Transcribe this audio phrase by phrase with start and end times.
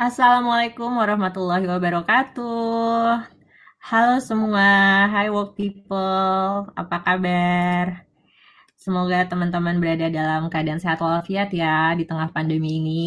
[0.00, 3.20] Assalamualaikum warahmatullahi wabarakatuh.
[3.84, 8.08] Halo semua, hi work people, apa kabar?
[8.80, 13.04] Semoga teman-teman berada dalam keadaan sehat walafiat ya di tengah pandemi ini.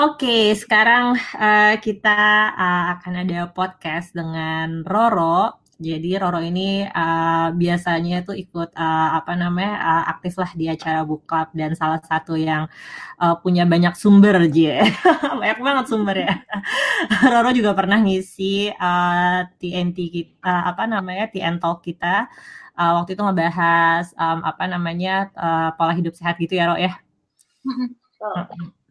[0.00, 8.22] Oke, sekarang uh, kita uh, akan ada podcast dengan Roro jadi Roro ini uh, biasanya
[8.22, 12.38] tuh ikut uh, apa namanya uh, aktif lah di acara book club dan salah satu
[12.38, 12.70] yang
[13.18, 14.86] uh, punya banyak sumber aja
[15.40, 16.34] banyak banget sumber ya.
[17.32, 22.30] Roro juga pernah ngisi uh, TNT kita uh, apa namanya TN Talk kita
[22.78, 26.92] uh, waktu itu ngebahas um, apa namanya uh, pola hidup sehat gitu ya Ro ya.
[28.22, 28.83] Oh.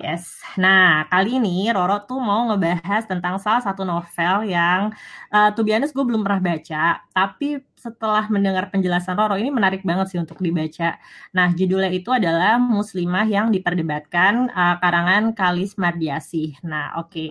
[0.00, 0.40] Yes.
[0.56, 4.96] Nah, kali ini Roro tuh mau ngebahas tentang salah satu novel yang
[5.28, 9.84] uh, to be honest gue belum pernah baca, tapi setelah mendengar penjelasan Roro ini menarik
[9.84, 10.96] banget sih untuk dibaca.
[11.36, 16.56] Nah, judulnya itu adalah Muslimah yang diperdebatkan uh, karangan Kalis Mardiasi.
[16.64, 17.12] Nah, oke.
[17.12, 17.28] Okay.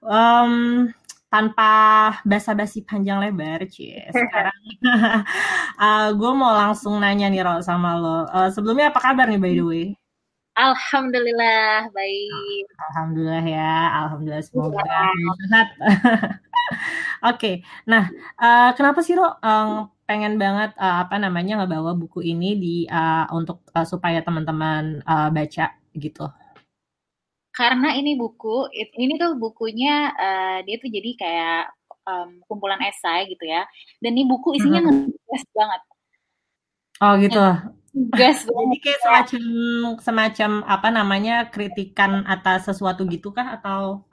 [0.00, 0.88] Um,
[1.28, 1.70] tanpa
[2.24, 4.08] basa-basi panjang lebar, cie.
[4.16, 4.56] Sekarang
[5.76, 8.24] uh, gue mau langsung nanya nih Roro sama lo.
[8.32, 9.99] Uh, sebelumnya apa kabar nih by the way?
[10.58, 12.64] Alhamdulillah baik.
[12.90, 15.06] Alhamdulillah ya, alhamdulillah semoga ya.
[15.46, 15.68] sehat.
[17.30, 22.58] Oke, nah uh, kenapa sih Ro um, pengen banget uh, apa namanya ngebawa buku ini
[22.58, 26.26] di uh, untuk uh, supaya teman-teman uh, baca gitu?
[27.50, 31.62] Karena ini buku, ini tuh bukunya uh, dia tuh jadi kayak
[32.06, 33.66] um, kumpulan esai gitu ya,
[34.02, 35.10] dan ini buku isinya hmm.
[35.54, 35.80] banget.
[37.00, 37.42] Oh gitu.
[37.90, 39.42] Gas Jadi kayak semacam
[39.98, 44.06] semacam apa namanya kritikan atas sesuatu gitu kah atau?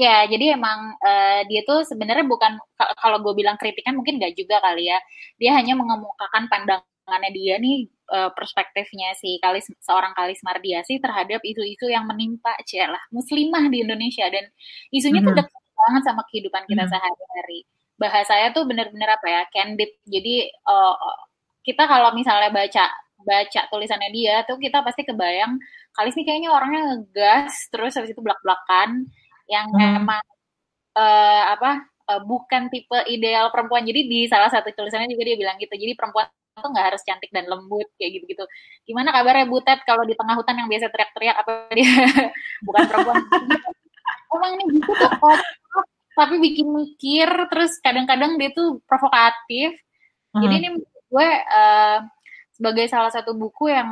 [0.00, 2.56] Ya, jadi emang uh, dia tuh sebenarnya bukan
[2.96, 4.96] kalau gue bilang kritikan mungkin gak juga kali ya.
[5.36, 11.92] Dia hanya mengemukakan pandangannya dia nih uh, perspektifnya si Kalis seorang Kalis Mardiasi terhadap isu-isu
[11.92, 12.56] yang menimpa
[12.88, 14.48] lah muslimah di Indonesia dan
[14.88, 15.28] isunya hmm.
[15.28, 16.92] tuh dekat banget sama kehidupan kita hmm.
[16.96, 17.60] sehari-hari.
[18.00, 19.92] Bahasanya tuh bener-bener apa ya, candid.
[20.08, 20.96] Jadi uh,
[21.60, 22.88] kita kalau misalnya baca
[23.26, 25.60] baca tulisannya dia tuh kita pasti kebayang
[25.90, 29.10] Kalis nih kayaknya orangnya ngegas terus habis itu belak-belakan
[29.50, 29.98] yang hmm.
[30.06, 30.24] emang
[30.94, 33.82] uh, apa uh, bukan tipe ideal perempuan.
[33.82, 37.34] Jadi di salah satu tulisannya juga dia bilang gitu jadi perempuan tuh nggak harus cantik
[37.34, 38.46] dan lembut kayak gitu-gitu.
[38.86, 41.90] Gimana kabarnya Butet kalau di tengah hutan yang biasa teriak-teriak apa dia?
[42.66, 43.16] Bukan perempuan.
[44.34, 45.10] Emang nih gitu tuh
[46.10, 49.72] tapi bikin mikir terus kadang-kadang dia tuh provokatif.
[50.30, 50.46] Hmm.
[50.46, 50.68] jadi ini
[51.10, 51.98] gue uh,
[52.60, 53.88] sebagai salah satu buku yang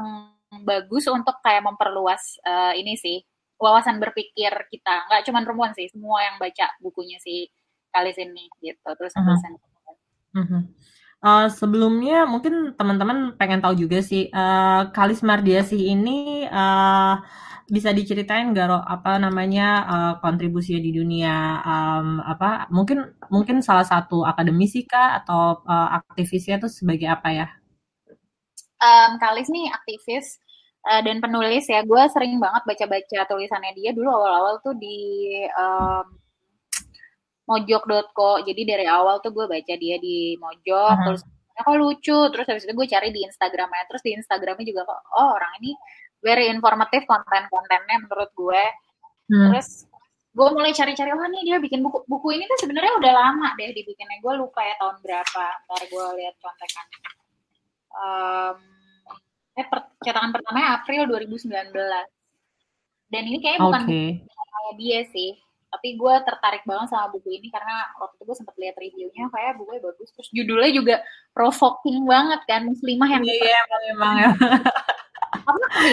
[0.68, 3.24] bagus untuk kayak memperluas uh, ini sih
[3.56, 5.08] wawasan berpikir kita.
[5.08, 7.48] Nggak cuma perempuan sih semua yang baca bukunya si
[7.88, 8.84] Kalis ini gitu.
[8.92, 9.40] Terus uh -huh.
[10.36, 10.62] uh -huh.
[11.18, 17.18] Uh, sebelumnya mungkin teman-teman pengen tahu juga sih uh, Kalis Mardiasi ini uh,
[17.66, 24.22] bisa diceritain gak apa namanya uh, kontribusinya di dunia um, apa mungkin mungkin salah satu
[24.24, 27.46] akademisi kah atau uh, aktivisnya itu sebagai apa ya
[28.78, 30.38] um, Kalis nih aktivis
[30.86, 31.82] uh, dan penulis ya.
[31.82, 34.98] Gue sering banget baca-baca tulisannya dia dulu awal-awal tuh di
[35.54, 36.06] um,
[37.48, 38.44] mojok.co.
[38.44, 41.04] Jadi dari awal tuh gue baca dia di mojok, -huh.
[41.08, 41.22] terus
[41.58, 45.34] kok lucu, terus habis itu gue cari di Instagramnya, terus di Instagramnya juga kok, oh
[45.34, 45.74] orang ini
[46.22, 48.62] very informatif konten-kontennya menurut gue.
[49.26, 49.50] Hmm.
[49.50, 49.90] Terus
[50.38, 53.74] gue mulai cari-cari, oh nih dia bikin buku buku ini tuh sebenarnya udah lama deh
[53.74, 54.22] dibikinnya.
[54.22, 55.44] Gue lupa ya tahun berapa.
[55.66, 56.98] Ntar gue lihat contekannya
[57.92, 58.58] um,
[59.58, 59.66] eh
[60.04, 61.50] cetakan pertamanya April 2019
[63.08, 64.08] dan ini kayaknya bukan okay.
[64.22, 65.32] buku dia sih.
[65.68, 69.60] Tapi gue tertarik banget sama buku ini karena waktu itu gue sempat lihat reviewnya kayak
[69.60, 70.08] bukunya bagus.
[70.16, 70.96] Terus judulnya juga
[71.36, 74.30] provoking banget kan muslimah yang iya yeah, emang emang ya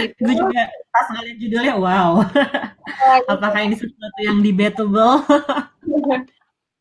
[0.08, 0.24] gitu?
[0.24, 2.12] gue juga pas ngeliat judulnya wow.
[2.96, 5.24] Oh, apakah ini sesuatu yang debatable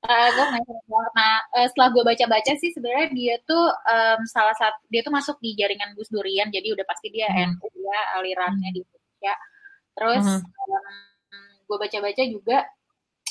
[0.04, 1.12] Uh, gue banget.
[1.16, 5.40] Nah, uh, setelah gue baca-baca sih sebenarnya dia tuh um, salah satu dia tuh masuk
[5.40, 7.56] di jaringan Gus Durian, jadi udah pasti dia hmm.
[7.56, 9.34] NU ya alirannya di Indonesia.
[9.96, 10.44] Terus hmm.
[10.44, 10.96] um,
[11.64, 12.58] gue baca-baca juga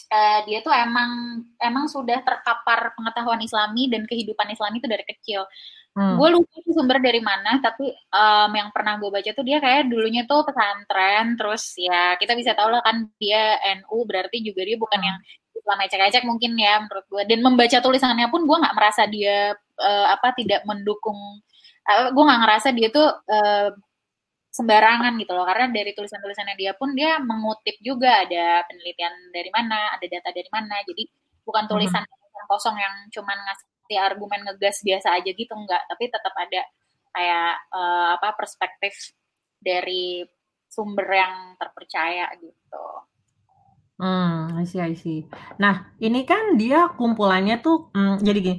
[0.10, 5.46] uh, dia tuh emang emang sudah terkapar pengetahuan Islami dan kehidupan Islami itu dari kecil.
[5.94, 6.18] Hmm.
[6.18, 10.26] Gue lupa sumber dari mana, tapi um, yang pernah gue baca tuh dia kayak dulunya
[10.26, 14.98] tuh pesantren, terus ya kita bisa tahu lah kan dia NU berarti juga dia bukan
[14.98, 15.10] hmm.
[15.14, 15.18] yang
[15.64, 20.08] Islam ecek-ecek mungkin ya menurut gue dan membaca tulisannya pun gue nggak merasa dia uh,
[20.12, 21.16] apa tidak mendukung
[21.88, 23.72] uh, gue nggak ngerasa dia tuh uh,
[24.54, 25.48] sembarangan gitu loh.
[25.48, 30.50] Karena dari tulisan-tulisannya dia pun dia mengutip juga ada penelitian dari mana ada data dari
[30.52, 30.84] mana.
[30.84, 31.04] Jadi
[31.48, 32.46] bukan tulisan hmm.
[32.52, 36.62] kosong yang cuman ngasih argumen ngegas biasa aja gitu enggak tapi tetap ada
[37.14, 39.14] kayak uh, apa perspektif
[39.60, 40.24] dari
[40.72, 42.86] sumber yang terpercaya gitu
[44.02, 45.18] Hmm, I see, I see.
[45.62, 48.58] Nah, ini kan dia kumpulannya tuh, mmm, jadi gini,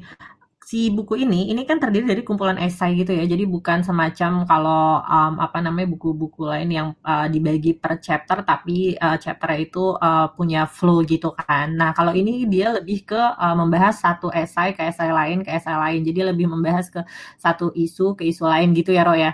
[0.71, 3.25] si buku ini, ini kan terdiri dari kumpulan esai gitu ya.
[3.33, 8.97] Jadi bukan semacam kalau um, apa namanya buku-buku lain yang uh, dibagi per chapter, tapi
[8.99, 11.67] uh, chapter itu uh, punya flow gitu kan.
[11.81, 15.77] Nah kalau ini dia lebih ke uh, membahas satu esai ke esai lain ke esai
[15.77, 16.01] lain.
[16.09, 17.01] Jadi lebih membahas ke
[17.45, 19.33] satu isu ke isu lain gitu ya Roy ya.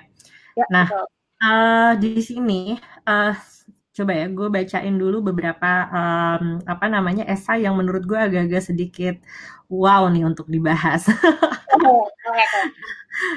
[0.58, 1.06] Ya, Nah betul.
[1.44, 2.76] uh, di sini
[3.08, 3.32] uh,
[3.90, 9.14] coba ya gue bacain dulu beberapa um, apa namanya esai yang menurut gue agak-agak sedikit
[9.70, 11.06] wow nih untuk dibahas.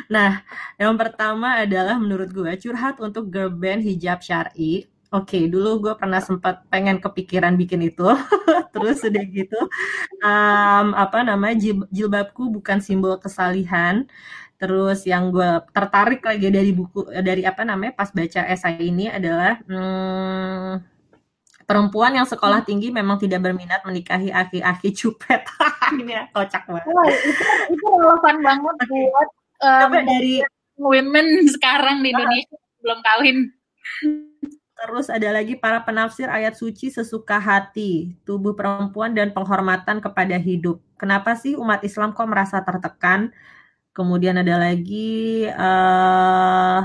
[0.07, 0.39] Nah,
[0.79, 3.51] yang pertama adalah menurut gue curhat untuk girl
[3.83, 4.87] hijab syari.
[5.13, 8.01] Oke, dulu gue pernah sempat pengen kepikiran bikin itu.
[8.73, 9.59] Terus udah gitu,
[10.25, 14.09] um, apa namanya jil- jilbabku bukan simbol kesalihan.
[14.57, 19.61] Terus yang gue tertarik lagi dari buku dari apa namanya pas baca esai ini adalah
[19.61, 20.81] hmm,
[21.69, 25.45] perempuan yang sekolah tinggi memang tidak berminat menikahi aki-aki cupet.
[26.01, 26.89] ini ya, kocak banget.
[26.89, 29.29] Oh, itu itu relevan banget buat
[29.61, 30.41] um, coba dari
[30.81, 33.37] women sekarang di Indonesia belum kawin.
[34.77, 40.81] Terus ada lagi para penafsir ayat suci sesuka hati, tubuh perempuan dan penghormatan kepada hidup.
[40.97, 43.29] Kenapa sih umat Islam kok merasa tertekan?
[43.97, 46.81] Kemudian ada lagi eh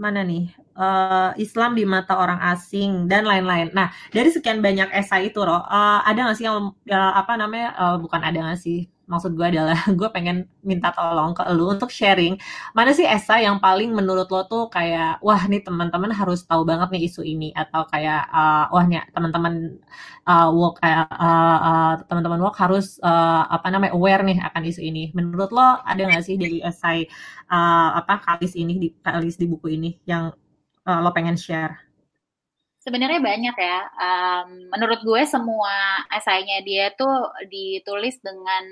[0.00, 0.44] mana nih?
[0.78, 3.70] Eh, Islam di mata orang asing dan lain-lain.
[3.76, 7.68] Nah, dari sekian banyak esai itu, Ro, eh, ada nggak sih yang eh, apa namanya?
[7.80, 8.86] eh, bukan ada nggak sih?
[9.04, 12.34] Maksud gue adalah gue pengen minta tolong ke lu untuk sharing
[12.76, 16.88] mana sih esai yang paling menurut lo tuh kayak wah nih teman-teman harus tahu banget
[16.94, 19.54] nih isu ini atau kayak uh, wah nih teman-teman
[20.28, 24.80] uh, work uh, uh, uh, teman-teman work harus uh, apa namanya aware nih akan isu
[24.80, 25.12] ini.
[25.16, 27.04] Menurut lo ada nggak sih dari esai
[27.52, 30.32] uh, apa kalis ini di kalis di buku ini yang
[30.88, 31.83] uh, lo pengen share?
[32.84, 33.80] Sebenarnya banyak ya.
[33.96, 38.64] Um, menurut gue semua esainya dia tuh ditulis dengan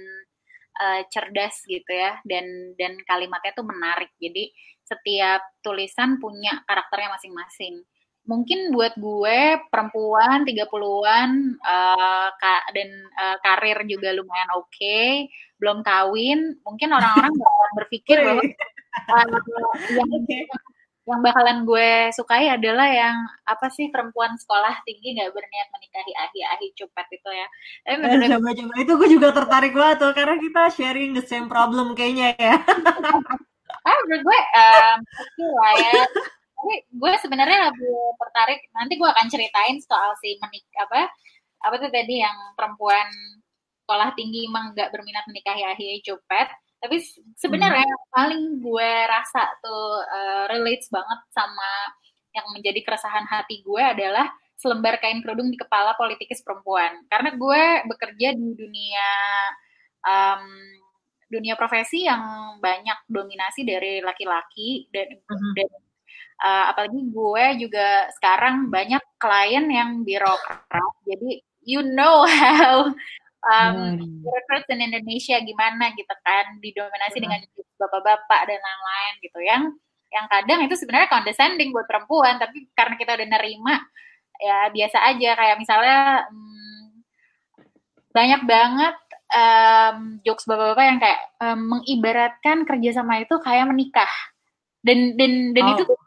[0.84, 4.12] uh, cerdas gitu ya dan dan kalimatnya tuh menarik.
[4.20, 4.52] Jadi
[4.84, 7.80] setiap tulisan punya karakternya masing-masing.
[8.28, 12.88] Mungkin buat gue perempuan 30-an uh, ka- dan
[13.18, 15.26] uh, karir juga lumayan oke, okay,
[15.58, 17.34] belum kawin, mungkin orang-orang
[17.74, 18.46] berpikir bahwa
[19.10, 19.26] uh,
[19.90, 20.06] yang.
[21.02, 26.68] Yang bakalan gue sukai adalah yang apa sih perempuan sekolah tinggi nggak berniat menikahi ahi-ahi
[26.78, 27.46] cupet itu ya.
[27.82, 31.50] Tapi Eh, menurut coba-coba itu gue juga tertarik banget tuh karena kita sharing the same
[31.50, 32.54] problem kayaknya ya.
[33.88, 35.92] ah menurut gue um, oke lah ya.
[36.54, 41.10] Tapi gue sebenarnya lebih tertarik nanti gue akan ceritain soal si menik apa
[41.66, 43.06] apa tuh tadi yang perempuan
[43.82, 46.46] sekolah tinggi emang nggak berminat menikahi ahi cupet.
[46.82, 47.34] Tapi se- Hmm.
[47.38, 51.70] sebenarnya yang paling gue rasa tuh uh, relates banget sama
[52.34, 54.26] yang menjadi keresahan hati gue adalah
[54.58, 57.06] selembar kain kerudung di kepala politikus perempuan.
[57.06, 59.08] Karena gue bekerja di dunia
[60.02, 60.44] um,
[61.32, 62.20] dunia profesi yang
[62.60, 65.52] banyak dominasi dari laki-laki dan Mhm.
[65.56, 65.70] dan
[66.44, 70.62] uh, apalagi gue juga sekarang banyak klien yang birokrat.
[71.08, 72.90] Jadi you know how
[73.42, 74.70] um, Hmm.
[74.70, 77.24] in Indonesia gimana gitu kan didominasi Hmm.
[77.26, 77.40] dengan
[77.78, 79.62] bapak-bapak dan lain-lain gitu yang
[80.12, 83.74] yang kadang itu sebenarnya condescending buat perempuan tapi karena kita udah nerima
[84.38, 87.02] ya biasa aja kayak misalnya hmm,
[88.12, 88.96] banyak banget
[89.32, 89.96] um,
[90.26, 94.12] jokes bapak-bapak yang kayak um, mengibaratkan kerjasama itu kayak menikah
[94.84, 95.96] dan dan dan itu Oh.
[95.96, 96.01] tuh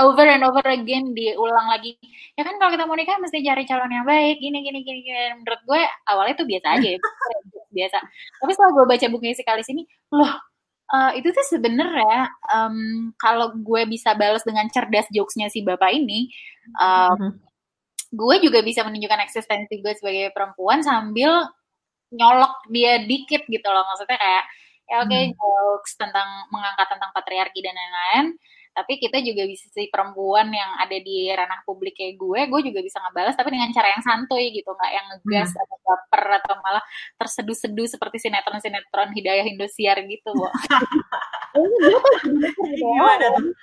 [0.00, 1.94] over and over again diulang lagi
[2.34, 5.22] ya kan kalau kita mau nikah mesti cari calon yang baik gini gini gini, gini.
[5.42, 7.00] menurut gue awalnya tuh biasa aja ya
[7.76, 7.98] biasa
[8.42, 9.82] tapi setelah gue baca bukunya si Kalis ini
[10.14, 10.34] loh
[10.94, 16.30] uh, itu tuh sebenarnya um, kalau gue bisa balas dengan cerdas jokesnya si bapak ini
[16.78, 17.30] uh, Mhm.
[18.14, 21.30] gue juga bisa menunjukkan eksistensi gue sebagai perempuan sambil
[22.14, 24.44] nyolok dia dikit gitu loh maksudnya kayak
[24.86, 25.32] ya oke Hmm.
[25.34, 28.26] jokes tentang mengangkat tentang patriarki dan lain-lain
[28.74, 32.80] tapi kita juga bisa si perempuan yang ada di ranah publik kayak gue gue juga
[32.82, 35.62] bisa ngebalas tapi dengan cara yang santuy gitu nggak yang ngegas Hmm.
[35.62, 36.84] atau baper atau malah
[37.16, 40.34] terseduh-seduh seperti sinetron-sinetron Hidayah Indosiar gitu
[42.74, 43.54] Gimana tuh?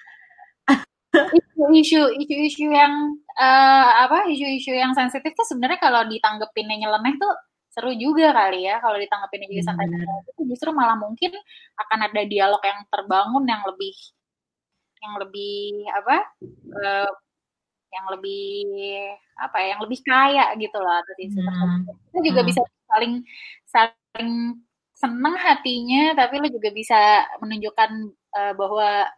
[1.11, 7.35] isu-isu isu-isu yang eh, apa isu-isu yang sensitif tuh sebenarnya kalau ditanggepinnya nyeleneh tuh
[7.67, 10.07] seru juga kali ya kalau ditanggepinnya jadi santai Bener.
[10.31, 11.35] itu justru malah mungkin
[11.75, 13.91] akan ada dialog yang terbangun yang lebih
[15.01, 16.15] yang lebih apa
[16.81, 17.09] eh,
[17.91, 18.45] yang lebih
[19.35, 20.79] apa ya yang lebih kaya gitu
[21.19, 21.83] isu Hmm.
[22.13, 22.49] kita juga Hmm.
[22.49, 23.13] bisa saling
[23.67, 24.31] saling
[24.95, 27.91] senang hatinya tapi lo juga bisa menunjukkan
[28.37, 29.09] eh, bahwa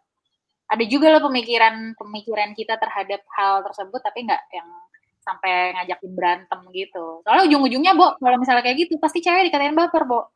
[0.74, 4.70] ada juga loh pemikiran pemikiran kita terhadap hal tersebut tapi nggak yang
[5.24, 7.24] sampai ngajakin berantem gitu.
[7.24, 10.28] Soalnya ujung-ujungnya, Bo, kalau misalnya kayak gitu, pasti cewek dikatain baper, Bo.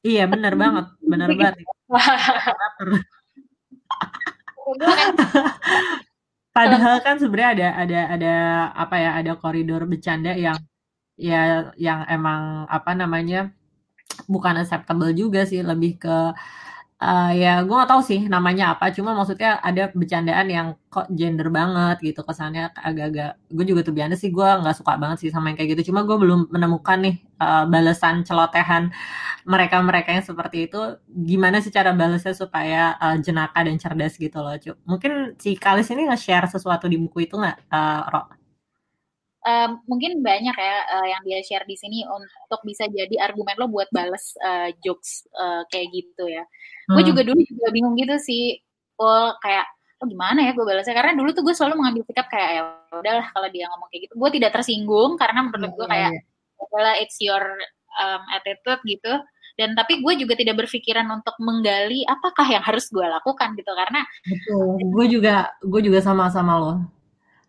[0.00, 0.96] Iya, bener banget.
[1.04, 1.60] Bener banget.
[6.56, 8.34] Padahal kan sebenarnya ada ada ada
[8.78, 10.54] apa ya ada koridor bercanda yang
[11.18, 13.50] ya yang emang apa namanya
[14.30, 16.16] bukan acceptable juga sih lebih ke
[17.02, 21.48] uh, ya gue gak tahu sih namanya apa cuma maksudnya ada bercandaan yang kok gender
[21.50, 25.50] banget gitu kesannya agak-agak gue juga tuh biasa sih gue nggak suka banget sih sama
[25.52, 28.94] yang kayak gitu cuma gue belum menemukan nih uh, balasan celotehan
[29.44, 34.56] mereka-mereka yang seperti itu gimana sih cara balasnya supaya uh, jenaka dan cerdas gitu loh
[34.56, 34.76] Cuk.
[34.88, 38.22] mungkin si Kalis ini nge-share sesuatu di buku itu nggak uh, Ro?
[39.44, 43.68] Um, mungkin banyak ya uh, yang dia share di sini untuk bisa jadi argumen lo
[43.68, 46.48] buat bales uh, jokes uh, kayak gitu ya.
[46.88, 46.96] Hmm.
[46.96, 48.56] Gue juga dulu juga bingung gitu sih.
[48.96, 49.68] Oh kayak
[50.00, 52.62] oh gimana ya gue balasnya karena dulu tuh gue selalu mengambil sikap kayak ya
[52.96, 56.12] udahlah kalau dia ngomong kayak gitu gue tidak tersinggung karena menurut gue kayak
[56.60, 57.44] adalah it's your
[58.00, 59.12] um, attitude gitu
[59.54, 64.02] dan tapi gue juga tidak berpikiran untuk menggali apakah yang harus gue lakukan gitu karena
[64.26, 66.74] betul gue juga gue juga sama-sama lo.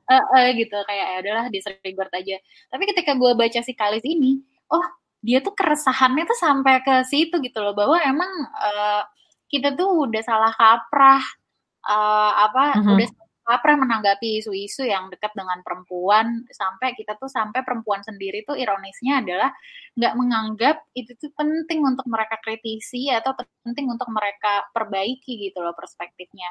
[0.06, 0.78] Uh, uh, gitu.
[0.86, 2.38] Kayak ya udahlah disregard aja.
[2.70, 4.38] Tapi ketika gue baca si Kalis ini
[4.70, 4.86] oh
[5.26, 9.02] dia tuh keresahannya tuh sampai ke situ gitu loh bahwa emang uh,
[9.50, 11.26] kita tuh udah salah kaprah
[11.90, 12.94] uh, apa uh-huh.
[12.94, 13.10] udah
[13.46, 19.22] kaprah menanggapi isu-isu yang dekat dengan perempuan sampai kita tuh sampai perempuan sendiri tuh ironisnya
[19.22, 19.54] adalah
[19.94, 25.78] nggak menganggap itu tuh penting untuk mereka kritisi atau penting untuk mereka perbaiki gitu loh
[25.78, 26.50] perspektifnya.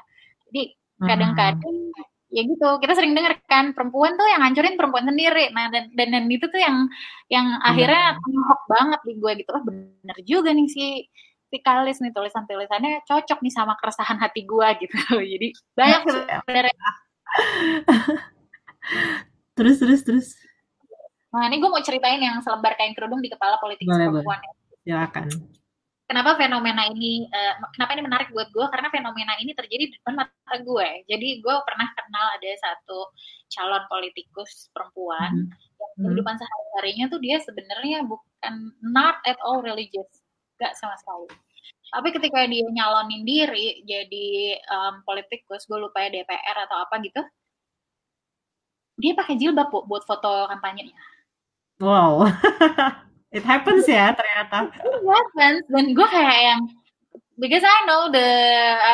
[0.49, 0.73] Jadi
[1.03, 5.55] kadang-kadang hmm ya gitu kita sering dengar kan perempuan tuh yang hancurin perempuan sendiri.
[5.55, 6.91] Nah dan dan, dan itu tuh yang
[7.31, 7.71] yang iya.
[7.71, 9.51] akhirnya ngehok banget di gue gitu.
[9.55, 11.07] Oh bener juga nih si
[11.55, 14.99] si Kalis nih tulisan tulisannya cocok nih sama keresahan hati gue gitu.
[15.39, 16.03] Jadi banyak
[16.43, 16.89] sebenarnya.
[19.55, 20.27] Terus terus terus.
[21.31, 25.31] Nah ini gue mau ceritain yang selebar kain kerudung di kepala politik perempuan ya silakan.
[26.05, 30.21] Kenapa fenomena ini uh, kenapa ini menarik buat gue karena fenomena ini terjadi di depan
[30.21, 33.09] mata gue jadi gue pernah kenal ada satu
[33.49, 35.81] calon politikus perempuan mm-hmm.
[35.81, 40.21] yang kehidupan sehari harinya tuh dia sebenarnya bukan not at all religious.
[40.61, 41.33] Gak sama sekali
[41.95, 47.23] tapi ketika dia nyalonin diri jadi um, politikus gue lupa ya DPR atau apa gitu
[48.99, 50.95] dia pakai jilbab bu, buat foto kampanyenya
[51.79, 52.27] wow
[53.35, 54.71] It happens ya ternyata.
[54.71, 56.63] It happens dan gue kayak yang
[57.35, 58.31] because I know the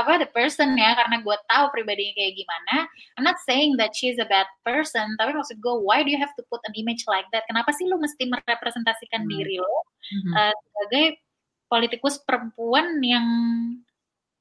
[0.00, 2.88] apa the person ya karena gue tahu pribadinya kayak gimana.
[3.20, 6.32] I'm not saying that she's a bad person, tapi maksud gue why do you have
[6.40, 7.44] to put an image like that?
[7.52, 9.30] Kenapa sih lu mesti merepresentasikan hmm.
[9.30, 9.76] diri lo
[10.08, 10.32] hmm.
[10.32, 11.20] uh, sebagai
[11.70, 13.26] politikus perempuan yang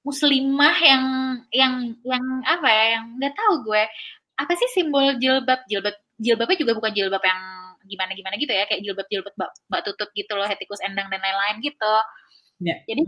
[0.02, 1.06] muslimah yang
[1.54, 3.84] yang yang apa ya yang nggak tahu gue.
[4.42, 5.62] Apa sih simbol jilbab?
[5.70, 7.42] Jilbab jilbabnya juga bukan jilbab yang
[7.86, 11.22] gimana gimana gitu ya kayak jilbab jilbab mbak, mbak tutut gitu loh hetikus endang dan
[11.22, 11.94] lain-lain gitu.
[12.60, 12.84] Yeah.
[12.92, 13.08] jadi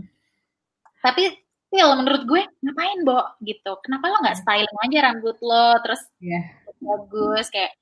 [1.04, 1.22] tapi
[1.68, 3.20] still menurut gue ngapain bo?
[3.42, 3.72] Gitu.
[3.82, 6.44] Kenapa lo nggak styling aja rambut lo terus yeah.
[6.78, 7.74] bagus kayak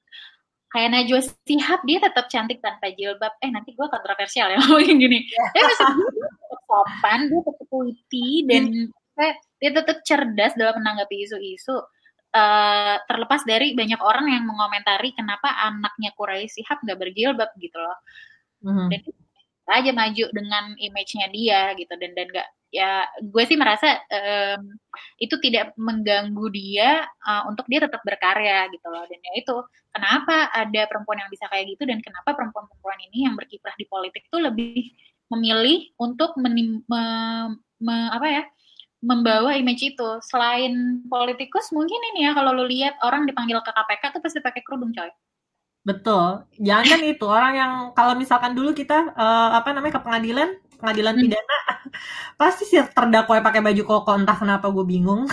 [0.70, 5.18] kayak Najwa Sihab dia tetap cantik tanpa jilbab eh nanti gue kontroversial ya ngomongin gini
[5.26, 5.50] yeah.
[5.54, 5.64] gue
[6.46, 8.62] tetap sopan dia tetap putih dan
[9.18, 9.34] yeah.
[9.58, 11.82] dia tetap cerdas dalam menanggapi isu-isu
[12.34, 17.98] uh, terlepas dari banyak orang yang mengomentari kenapa anaknya Kurai Sihab nggak berjilbab gitu loh.
[18.60, 18.88] Mm-hmm.
[18.92, 19.00] Dan
[19.70, 24.62] aja maju dengan image-nya dia gitu dan dan nggak ya gue sih merasa um,
[25.18, 29.56] itu tidak mengganggu dia uh, untuk dia tetap berkarya gitu loh dan ya itu
[29.90, 34.22] kenapa ada perempuan yang bisa kayak gitu dan kenapa perempuan-perempuan ini yang berkiprah di politik
[34.30, 34.94] tuh lebih
[35.30, 37.02] memilih untuk menim, me,
[37.78, 38.42] me, apa ya
[39.00, 40.08] membawa image itu.
[40.26, 44.60] Selain politikus, mungkin ini ya kalau lu lihat orang dipanggil ke KPK tuh pasti pakai
[44.60, 45.08] kerudung, coy.
[45.80, 46.44] Betul.
[46.60, 51.14] Jangan kan itu orang yang kalau misalkan dulu kita uh, apa namanya ke pengadilan, pengadilan
[51.16, 51.22] hmm.
[51.24, 51.58] pidana,
[52.40, 55.24] pasti sih terdakwa pakai baju koko entah kenapa gue bingung.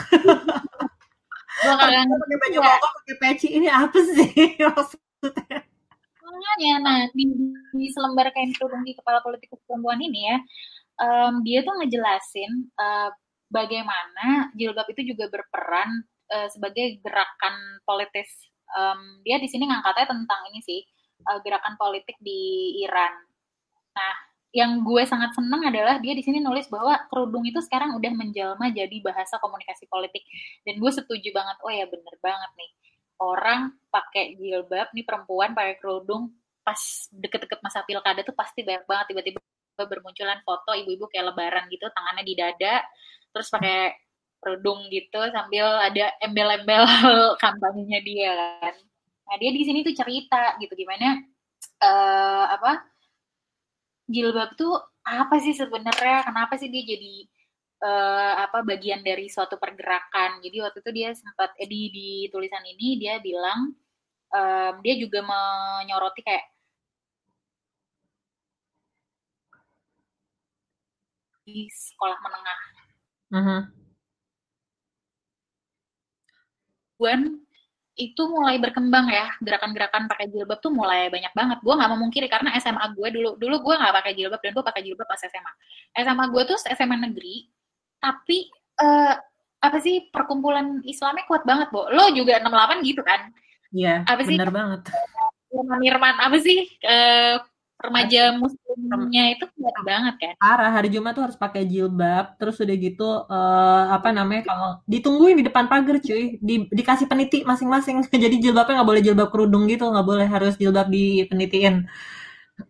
[1.58, 2.06] Gue pakai
[2.38, 2.70] baju ya.
[2.70, 4.30] koko, pakai peci ini apa sih
[4.62, 5.66] maksudnya?
[6.22, 7.34] Makanya, nah di,
[7.74, 10.38] di selembar kain kerudung di kepala politikus perempuan ini ya,
[11.02, 13.10] um, dia tuh ngejelasin uh,
[13.50, 18.30] bagaimana jilbab itu juga berperan uh, sebagai gerakan politis.
[18.74, 20.80] Um, dia di sini ngangkatnya tentang ini sih
[21.28, 23.14] uh, gerakan politik di Iran.
[23.96, 24.14] Nah,
[24.56, 28.72] yang gue sangat senang adalah dia di sini nulis bahwa kerudung itu sekarang udah menjelma
[28.74, 30.24] jadi bahasa komunikasi politik.
[30.64, 31.58] Dan gue setuju banget.
[31.64, 32.72] Oh ya bener banget nih.
[33.18, 36.34] Orang pakai jilbab nih perempuan pakai kerudung
[36.68, 39.40] pas deket-deket masa pilkada tuh pasti banyak banget tiba-tiba
[39.88, 42.84] bermunculan foto ibu-ibu kayak lebaran gitu tangannya di dada
[43.32, 43.96] terus pakai
[44.48, 46.88] kerudung gitu sambil ada embel-embel
[47.44, 48.32] kampanyenya dia
[48.64, 48.76] kan
[49.28, 51.20] Nah dia di sini tuh cerita gitu gimana
[51.84, 52.88] uh, apa
[54.08, 54.74] jilbab tuh
[55.04, 56.24] apa sih sebenarnya?
[56.24, 57.28] Kenapa sih dia jadi
[57.84, 60.40] uh, apa bagian dari suatu pergerakan?
[60.40, 63.76] Jadi waktu itu dia sempat eh, di di tulisan ini dia bilang
[64.32, 66.46] um, dia juga menyoroti kayak
[71.48, 72.60] di sekolah menengah.
[73.28, 73.78] Uh
[76.98, 77.34] -huh.
[77.98, 79.30] itu mulai berkembang ya.
[79.42, 81.58] Gerakan-gerakan pakai jilbab tuh mulai banyak banget.
[81.62, 84.82] Gue nggak memungkiri karena SMA gue dulu dulu gue nggak pakai jilbab dan gue pakai
[84.86, 85.54] jilbab pas SMA
[86.02, 87.50] SMA gue tuh SMA negeri
[87.98, 88.50] tapi
[88.82, 89.14] uh,
[89.58, 91.90] apa sih perkumpulan Islamnya kuat banget bo.
[91.90, 93.34] Lo juga 68 gitu kan?
[93.74, 94.38] Iya apa sih?
[94.38, 94.82] bener banget.
[95.52, 96.70] Irman Irman apa sih?
[96.86, 97.42] Uh,
[97.78, 100.74] remaja muslimnya itu kuat banget kan parah.
[100.74, 105.46] Hari Jumat tuh harus pakai jilbab terus udah gitu uh, apa namanya kalau ditungguin di
[105.46, 106.42] depan pagar cuy.
[106.42, 108.02] Di, dikasih peniti masing-masing.
[108.26, 111.86] Jadi jilbabnya nggak boleh jilbab kerudung gitu nggak boleh harus jilbab di penitiin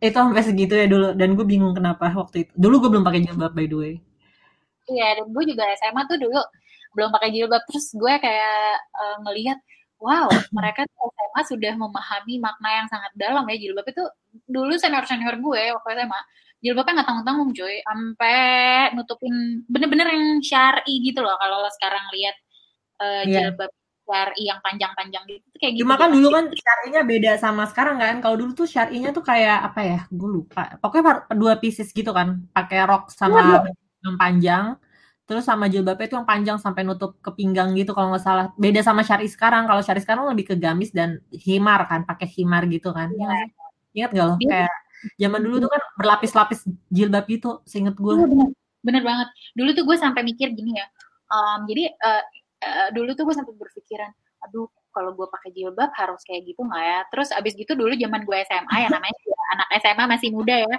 [0.03, 1.15] itu sampai segitu ya dulu.
[1.15, 2.51] Dan gue bingung kenapa waktu itu.
[2.59, 3.93] Dulu gue belum pakai jilbab by the way.
[4.91, 6.39] Iya dan gue juga SMA tuh dulu
[6.99, 7.63] belum pakai jilbab.
[7.71, 9.55] Terus gue kayak uh, ngelihat
[9.97, 14.03] wow mereka SMA sudah memahami makna yang sangat dalam ya jilbab itu
[14.45, 16.21] dulu senior senior gue waktu SMA
[16.61, 18.37] jilbabnya nggak tanggung tanggung cuy sampai
[18.97, 22.35] nutupin bener-bener yang syari gitu loh kalau lo sekarang lihat
[23.01, 23.49] uh, yeah.
[23.49, 23.71] jilbab
[24.07, 25.83] syari yang panjang-panjang gitu kayak gitu.
[25.83, 28.15] Cuma kan dulu kan syarinya beda sama sekarang kan.
[28.23, 29.99] Kalau dulu tuh syarinya tuh kayak apa ya?
[30.07, 30.79] Gue lupa.
[30.79, 32.47] Pokoknya dua pieces gitu kan.
[32.55, 33.67] Pakai rok sama
[33.99, 34.79] yang panjang
[35.27, 38.45] terus sama jilbabnya itu yang panjang sampai nutup ke pinggang gitu kalau nggak salah.
[38.55, 39.67] Beda sama syari sekarang.
[39.67, 43.11] Kalau syari sekarang lebih ke gamis dan himar kan pakai himar gitu kan.
[43.11, 43.29] Ya,
[43.91, 44.35] ingat gak lo?
[44.39, 44.47] Ya.
[44.47, 44.73] kayak
[45.19, 48.49] zaman dulu tuh kan berlapis-lapis jilbab gitu seinget gue ya, bener,
[48.81, 49.27] bener banget.
[49.53, 50.87] Dulu tuh gue sampai mikir gini ya
[51.31, 52.23] um, jadi uh,
[52.63, 54.11] uh, dulu tuh gue sampai berpikiran
[54.47, 56.99] aduh kalau gue pakai jilbab harus kayak gitu nggak ya?
[57.13, 59.17] Terus abis gitu dulu zaman gue SMA ya namanya
[59.53, 60.77] anak SMA masih muda ya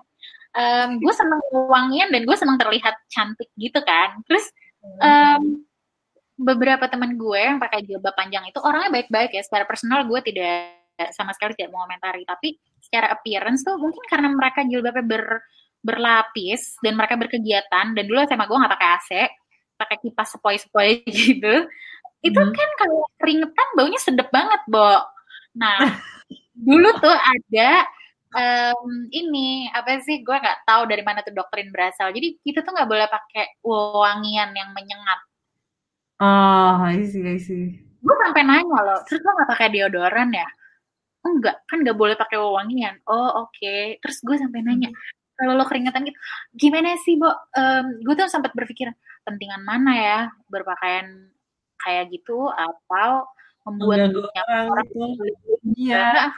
[0.55, 4.21] um, gue seneng wangian dan gue seneng terlihat cantik gitu kan.
[4.25, 4.47] Terus
[5.03, 5.65] um,
[6.39, 9.43] beberapa teman gue yang pakai jilbab panjang itu orangnya baik-baik ya.
[9.45, 10.79] Secara personal gue tidak
[11.13, 12.23] sama sekali tidak mengomentari.
[12.25, 15.25] Tapi secara appearance tuh mungkin karena mereka jilbabnya ber
[15.79, 17.87] berlapis dan mereka berkegiatan.
[17.95, 19.11] Dan dulu sama gue nggak pakai AC
[19.79, 21.55] pakai kipas sepoi-sepoi gitu.
[22.19, 22.51] Itu hmm.
[22.51, 24.99] kan kalau keringetan baunya sedep banget bo.
[25.55, 25.79] Nah
[26.69, 27.87] dulu tuh ada
[28.35, 32.13] um, ini apa sih gue nggak tahu dari mana tuh doktrin berasal.
[32.13, 35.21] Jadi kita tuh nggak boleh pakai wangian yang menyengat.
[36.19, 37.79] Oh I see I see.
[38.03, 40.49] Gue sampai nanya loh terus lo nggak pakai deodoran ya?
[41.25, 43.01] Enggak kan nggak boleh pakai wangian.
[43.09, 43.55] Oh oke.
[43.57, 43.97] Okay.
[44.03, 45.37] terus gue sampai nanya hmm.
[45.39, 46.19] kalau lo keringetan gitu
[46.59, 47.31] gimana sih bo?
[47.57, 48.93] Um, gue tuh sempat berpikir
[49.25, 50.19] pentingan mana ya?
[50.51, 51.33] Berpakaian
[51.79, 53.31] kayak gitu atau
[53.69, 55.05] membuat orang, orang gitu.
[55.77, 56.33] iya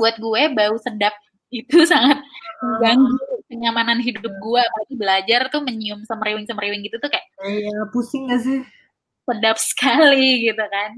[0.00, 1.12] buat gue bau sedap
[1.60, 2.24] itu sangat
[2.64, 4.60] mengganggu kenyamanan hidup gue.
[4.64, 8.64] Apalagi belajar tuh menyium semeriwing semeriwing gitu tuh kayak iya pusing gak sih?
[9.28, 10.90] sedap sekali gitu kan.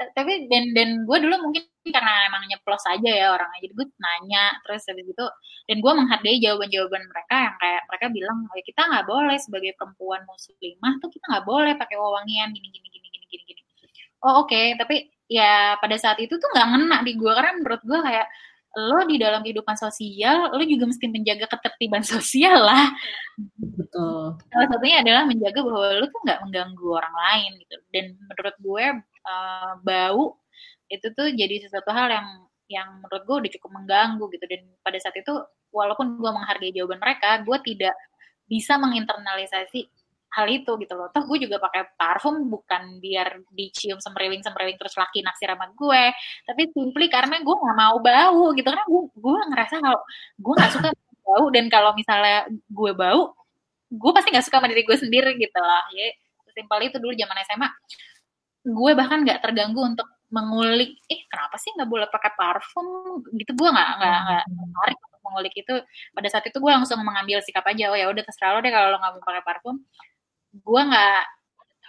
[0.00, 3.58] Eh, tapi dan dan gue dulu mungkin karena emang nyeplos aja ya orangnya.
[3.62, 5.26] Jadi gue nanya terus habis itu
[5.68, 10.20] dan gue menghargai jawaban-jawaban mereka yang kayak mereka bilang ya kita nggak boleh sebagai perempuan
[10.26, 13.62] muslimah tuh kita nggak boleh pakai wewangian gini gini gini gini gini gini.
[14.22, 14.50] Oh oke.
[14.50, 14.74] Okay.
[14.78, 18.28] tapi ya pada saat itu tuh nggak ngena di gue karena menurut gue kayak
[18.72, 22.92] lo di dalam kehidupan sosial lo juga mesti menjaga ketertiban sosial lah.
[23.56, 24.40] Betul.
[24.52, 27.76] Salah satunya adalah menjaga bahwa lo tuh nggak mengganggu orang lain gitu.
[27.92, 28.84] Dan menurut gue
[29.28, 30.24] uh, bau
[30.92, 32.28] itu tuh jadi sesuatu hal yang
[32.68, 34.44] yang menurut gue udah cukup mengganggu gitu.
[34.48, 35.32] Dan pada saat itu
[35.72, 37.96] walaupun gue menghargai jawaban mereka gue tidak
[38.48, 39.88] bisa menginternalisasi
[40.32, 41.08] hal itu gitu loh.
[41.12, 46.04] Toh gue juga pakai parfum bukan biar dicium semeriwing semeriwing terus laki naksir sama gue,
[46.48, 50.00] tapi simply karena gue nggak mau bau gitu karena gue gue ngerasa kalau
[50.40, 50.88] gue nggak suka
[51.22, 53.36] bau dan kalau misalnya gue bau,
[53.92, 55.84] gue pasti nggak suka sama diri gue sendiri gitu lah.
[55.94, 56.10] Ya
[56.52, 57.68] simpel itu dulu zaman SMA.
[58.68, 63.52] Gue bahkan nggak terganggu untuk mengulik, eh kenapa sih nggak boleh pakai parfum gitu?
[63.52, 64.18] Gue nggak nggak
[64.48, 65.74] nggak untuk mengulik itu.
[66.16, 68.88] Pada saat itu gue langsung mengambil sikap aja, oh ya udah terserah lo deh kalau
[68.92, 69.76] lo nggak mau pakai parfum
[70.52, 71.22] gue nggak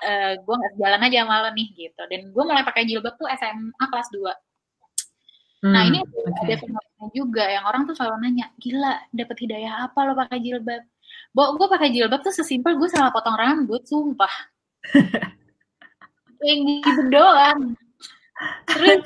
[0.03, 2.01] uh, gue nggak jalan aja malah nih gitu.
[2.07, 4.31] Dan gue mulai pakai jilbab tuh SMA kelas 2 nah,
[5.63, 6.43] hmm, nah ini okay.
[6.43, 10.83] ada fenomena juga yang orang tuh selalu nanya gila dapet hidayah apa lo pakai jilbab?
[11.33, 14.33] Bo, gue pakai jilbab tuh sesimpel gue salah potong rambut sumpah.
[16.43, 17.79] Kayak gitu doang.
[18.67, 19.01] Terus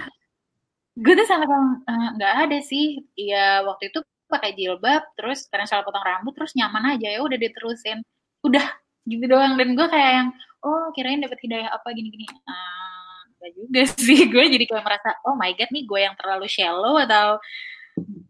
[0.98, 3.06] gue tuh sangat eh, nggak uh, ada sih.
[3.14, 7.38] Ya waktu itu pakai jilbab terus karena salah potong rambut terus nyaman aja ya udah
[7.38, 8.02] diterusin.
[8.44, 8.66] Udah
[9.08, 9.56] gitu doang.
[9.56, 10.30] Dan gue kayak yang
[10.68, 12.28] oh kirain dapat hidayah apa gini-gini.
[12.46, 14.28] Ah enggak juga sih.
[14.28, 17.40] Gue jadi kayak merasa oh my god nih gue yang terlalu shallow atau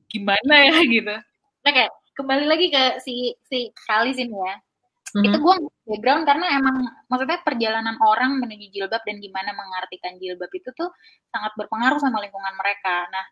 [0.07, 1.15] gimana ya gitu.
[1.65, 4.55] Nah kayak kembali lagi ke si si Kalis ini ya.
[5.07, 5.23] Mm-hmm.
[5.23, 5.55] itu gue
[5.87, 10.91] background karena emang maksudnya perjalanan orang menuju jilbab dan gimana mengartikan jilbab itu tuh
[11.31, 13.07] sangat berpengaruh sama lingkungan mereka.
[13.07, 13.25] Nah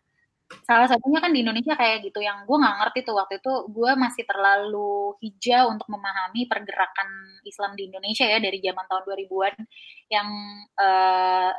[0.46, 3.90] salah satunya kan di Indonesia kayak gitu yang gue nggak ngerti tuh waktu itu gue
[3.98, 7.08] masih terlalu hijau untuk memahami pergerakan
[7.42, 9.54] Islam di Indonesia ya dari zaman tahun 2000-an
[10.06, 10.28] yang
[10.78, 11.50] uh,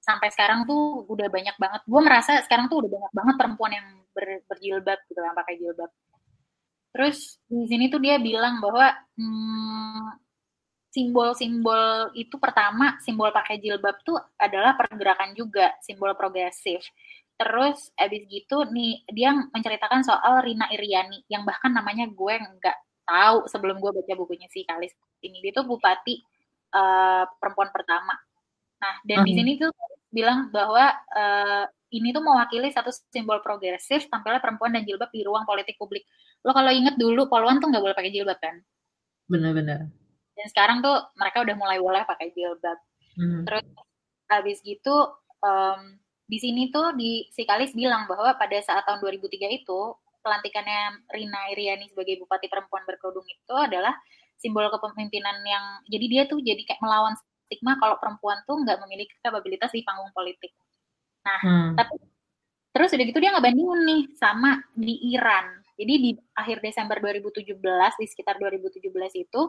[0.00, 1.80] sampai sekarang tuh udah banyak banget.
[1.84, 3.86] Gue merasa sekarang tuh udah banyak banget perempuan yang
[4.16, 5.90] ber, berjilbab gitu yang pakai jilbab.
[6.90, 10.08] Terus di sini tuh dia bilang bahwa hmm,
[10.90, 16.82] simbol-simbol itu pertama simbol pakai jilbab tuh adalah pergerakan juga simbol progresif
[17.40, 22.76] Terus abis gitu nih dia menceritakan soal Rina Iriani yang bahkan namanya gue nggak
[23.08, 24.92] tahu sebelum gue baca bukunya si Kalis
[25.24, 25.40] ini.
[25.40, 26.20] Dia tuh bupati
[26.76, 28.12] uh, perempuan pertama.
[28.84, 29.28] Nah dan uh -huh.
[29.28, 29.72] di sini tuh
[30.12, 35.48] bilang bahwa uh, ini tuh mewakili satu simbol progresif tampilnya perempuan dan jilbab di ruang
[35.48, 36.04] politik publik.
[36.44, 38.60] Lo kalau inget dulu poluan tuh nggak boleh pakai jilbab kan?
[39.32, 39.88] Benar-benar.
[40.36, 42.78] Dan sekarang tuh mereka udah mulai boleh pakai jilbab.
[43.16, 43.48] Hmm.
[43.48, 43.64] Terus
[44.30, 44.94] habis gitu
[45.42, 45.80] um,
[46.30, 49.80] di sini tuh di si Kalis bilang bahwa pada saat tahun 2003 itu
[50.22, 53.98] pelantikannya Rina Iriani sebagai bupati perempuan berkerudung itu adalah
[54.38, 57.18] simbol kepemimpinan yang jadi dia tuh jadi kayak melawan
[57.50, 60.54] stigma kalau perempuan tuh nggak memiliki kapabilitas di panggung politik.
[61.26, 61.70] Nah, hmm.
[61.74, 61.98] tapi
[62.70, 65.50] terus udah gitu dia ngebandingin nih sama di Iran.
[65.74, 67.58] Jadi di akhir Desember 2017
[67.98, 68.86] di sekitar 2017
[69.18, 69.40] itu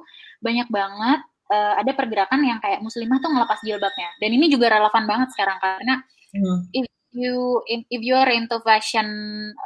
[0.41, 1.19] banyak banget
[1.51, 4.09] uh, ada pergerakan yang kayak muslimah tuh ngelepas jilbabnya.
[4.17, 6.67] Dan ini juga relevan banget sekarang karena Hmm.
[6.71, 9.07] If you if you are into fashion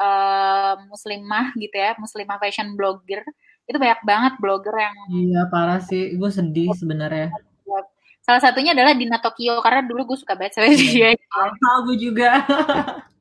[0.01, 3.21] uh, muslimah gitu ya, muslimah fashion blogger,
[3.65, 6.17] itu banyak banget blogger yang Iya, parah sih.
[6.17, 7.33] Gue sedih sebenarnya.
[8.25, 11.13] Salah satunya adalah Dina Tokyo karena dulu gue suka banget sama dia.
[11.29, 12.41] Ah, gue juga.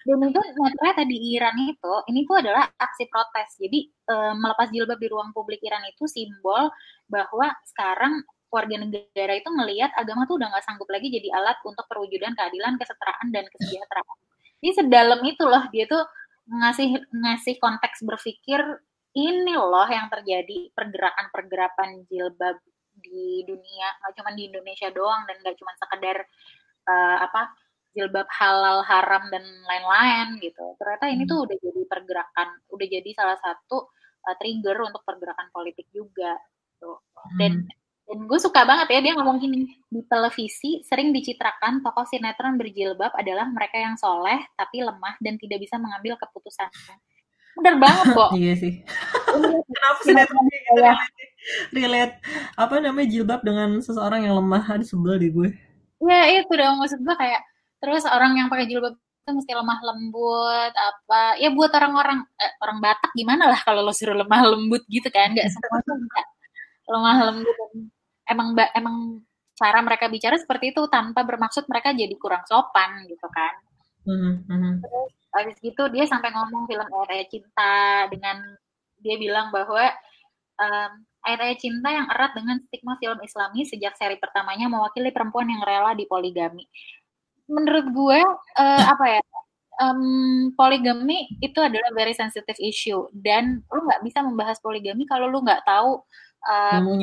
[0.00, 3.60] Dan itu nah, ternyata di Iran itu, ini tuh adalah aksi protes.
[3.60, 6.72] Jadi uh, melepas jilbab di ruang publik Iran itu simbol
[7.04, 11.86] bahwa sekarang warga negara itu melihat agama tuh udah nggak sanggup lagi jadi alat untuk
[11.86, 14.16] perwujudan keadilan, kesetaraan dan kesejahteraan.
[14.60, 16.02] Ini sedalam itu loh dia tuh
[16.50, 18.60] ngasih ngasih konteks berpikir
[19.14, 22.58] ini loh yang terjadi pergerakan-pergerakan jilbab
[23.00, 26.16] di dunia nggak cuma di Indonesia doang dan nggak cuma sekedar
[26.86, 27.54] uh, apa
[27.90, 31.46] jilbab halal haram dan lain-lain gitu ternyata ini tuh hmm.
[31.48, 33.90] udah jadi pergerakan udah jadi salah satu
[34.26, 36.38] uh, trigger untuk pergerakan politik juga
[36.78, 37.02] tuh
[37.34, 37.72] dan hmm.
[38.10, 43.14] Dan gue suka banget ya dia ngomong gini, di televisi sering dicitrakan tokoh sinetron berjilbab
[43.14, 46.66] adalah mereka yang soleh tapi lemah dan tidak bisa mengambil keputusan.
[47.54, 48.30] Bener banget kok.
[48.42, 48.82] iya sih.
[49.62, 50.44] Kenapa sinetron
[50.74, 50.98] ya?
[51.70, 52.18] relate
[52.58, 55.54] apa namanya jilbab dengan seseorang yang lemah ada sebel di gue.
[56.02, 57.46] Iya itu dong maksud gue kayak
[57.78, 62.78] terus orang yang pakai jilbab itu mesti lemah lembut apa ya buat orang-orang eh, orang
[62.82, 66.22] Batak gimana lah kalau lo suruh lemah lembut gitu kan nggak semuanya bisa
[66.90, 67.56] lemah lembut
[68.30, 69.20] emang emang
[69.58, 73.54] cara mereka bicara seperti itu tanpa bermaksud mereka jadi kurang sopan gitu kan.
[74.08, 74.72] Mm-hmm.
[74.80, 78.40] Terus habis gitu dia sampai ngomong film Ayat Cinta dengan
[79.04, 79.92] dia bilang bahwa
[80.56, 85.60] um, Ayat Cinta yang erat dengan stigma film Islami sejak seri pertamanya mewakili perempuan yang
[85.60, 86.64] rela dipoligami.
[87.44, 88.20] Menurut gue
[88.56, 89.22] uh, apa ya
[89.80, 95.44] um, poligami itu adalah very sensitive issue dan lu nggak bisa membahas poligami kalau lu
[95.44, 96.00] nggak tahu
[96.48, 96.96] um,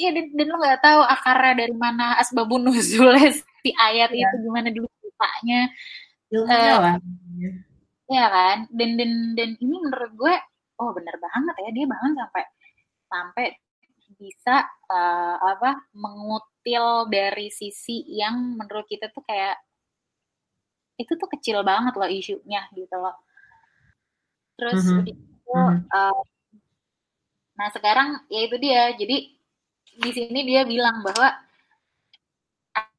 [0.00, 4.24] Iya dan, dan lo nggak tahu akarnya dari mana asbabun nuzulnya si ayat ya.
[4.32, 5.60] itu gimana dulu ceritanya.
[6.32, 6.96] Uh, lah.
[8.08, 8.58] Iya kan?
[8.72, 10.34] Dan dan dan ini menurut gue
[10.80, 12.44] oh bener banget ya dia bahkan sampai
[13.12, 13.46] sampai
[14.16, 19.60] bisa uh, apa mengutil dari sisi yang menurut kita tuh kayak
[20.96, 23.16] itu tuh kecil banget loh isunya gitu loh.
[24.56, 25.10] Terus mm -hmm.
[25.12, 25.80] itu, mm -hmm.
[25.92, 26.22] uh,
[27.56, 29.39] nah sekarang ya itu dia jadi
[29.98, 31.28] di sini dia bilang bahwa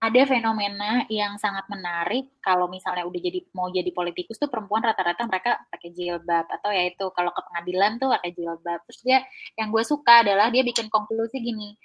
[0.01, 5.29] ada fenomena yang sangat menarik kalau misalnya udah jadi mau jadi politikus tuh perempuan rata-rata
[5.29, 8.81] mereka pakai jilbab atau ya itu kalau ke pengadilan tuh pakai jilbab.
[8.89, 9.19] Terus dia
[9.55, 11.77] yang gue suka adalah dia bikin konklusi gini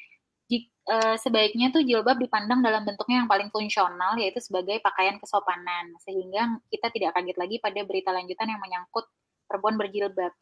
[0.91, 6.63] uh, sebaiknya tuh jilbab dipandang dalam bentuknya yang paling fungsional yaitu sebagai pakaian kesopanan sehingga
[6.71, 9.07] kita tidak kaget lagi pada berita lanjutan yang menyangkut
[9.47, 10.33] perempuan berjilbab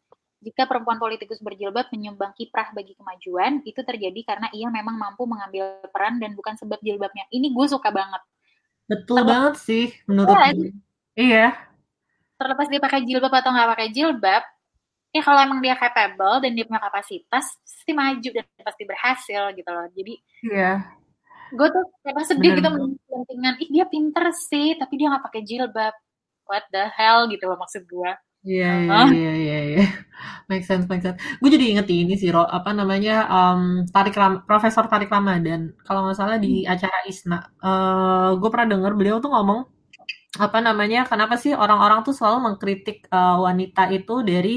[0.45, 5.81] jika perempuan politikus berjilbab menyumbang kiprah bagi kemajuan, itu terjadi karena ia memang mampu mengambil
[5.89, 7.25] peran dan bukan sebab jilbabnya.
[7.33, 8.21] Ini gue suka banget.
[8.85, 10.71] Betul banget sih menurut ya, gue.
[11.17, 11.47] Iya.
[12.37, 14.45] Terlepas dia pakai jilbab atau nggak pakai jilbab,
[15.17, 19.71] ya kalau emang dia capable dan dia punya kapasitas, pasti maju dan pasti berhasil gitu
[19.73, 19.87] loh.
[19.97, 20.15] Jadi,
[20.53, 20.85] iya.
[21.55, 25.95] gue tuh emang sedih gitu kepentingan ih dia pinter sih tapi dia nggak pakai jilbab
[26.51, 28.11] what the hell gitu loh maksud gue
[28.49, 29.81] Iya, iya, iya, iya, iya.
[30.51, 31.19] Make sense, make sense.
[31.41, 33.61] Gue jadi inget ini sih, Ro, apa namanya, um,
[33.95, 35.61] Tarik Ram, Profesor Tarik Ramadan.
[35.87, 36.73] Kalau nggak salah di hmm.
[36.73, 39.61] acara ISNA, uh, gue pernah denger beliau tuh ngomong,
[40.45, 44.51] apa namanya, kenapa sih orang-orang tuh selalu mengkritik uh, wanita itu dari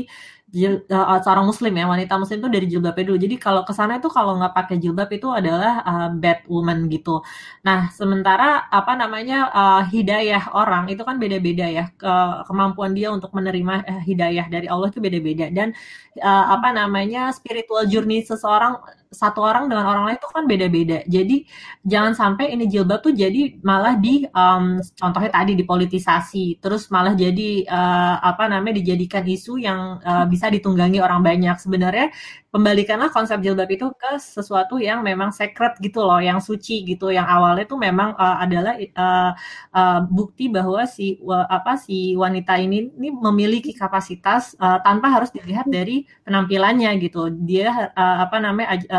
[0.56, 3.20] uh, seorang muslim ya wanita muslim itu dari jilbabnya dulu.
[3.20, 7.20] Jadi kalau ke sana itu kalau nggak pakai jilbab itu adalah uh, bad woman gitu.
[7.68, 11.86] Nah sementara apa namanya uh, hidayah orang itu kan beda-beda ya.
[12.00, 12.12] Ke
[12.48, 15.52] kemampuan dia untuk menerima uh, hidayah dari Allah itu beda-beda.
[15.52, 15.76] Dan
[16.24, 18.80] uh, apa namanya spiritual journey seseorang
[19.12, 20.98] satu orang dengan orang lain itu kan beda-beda.
[21.08, 21.48] Jadi
[21.88, 27.63] jangan sampai ini jilbab tuh jadi malah di um, contohnya tadi dipolitisasi, terus malah jadi
[27.67, 31.56] uh, apa namanya dijadikan isu yang uh, bisa ditunggangi orang banyak.
[31.56, 32.12] Sebenarnya
[32.52, 37.26] kembalikanlah konsep jilbab itu ke sesuatu yang memang secret gitu loh, yang suci gitu, yang
[37.30, 39.32] awalnya tuh memang uh, adalah uh,
[39.72, 45.30] uh, bukti bahwa si uh, apa si wanita ini ini memiliki kapasitas uh, tanpa harus
[45.32, 47.30] dilihat dari penampilannya gitu.
[47.32, 48.97] Dia uh, apa namanya uh,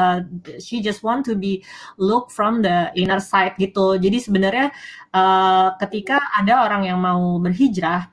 [0.58, 1.62] she just want to be
[1.96, 3.96] look from the inner side gitu.
[3.98, 4.66] Jadi sebenarnya
[5.14, 8.10] uh, ketika ada orang yang mau berhijrah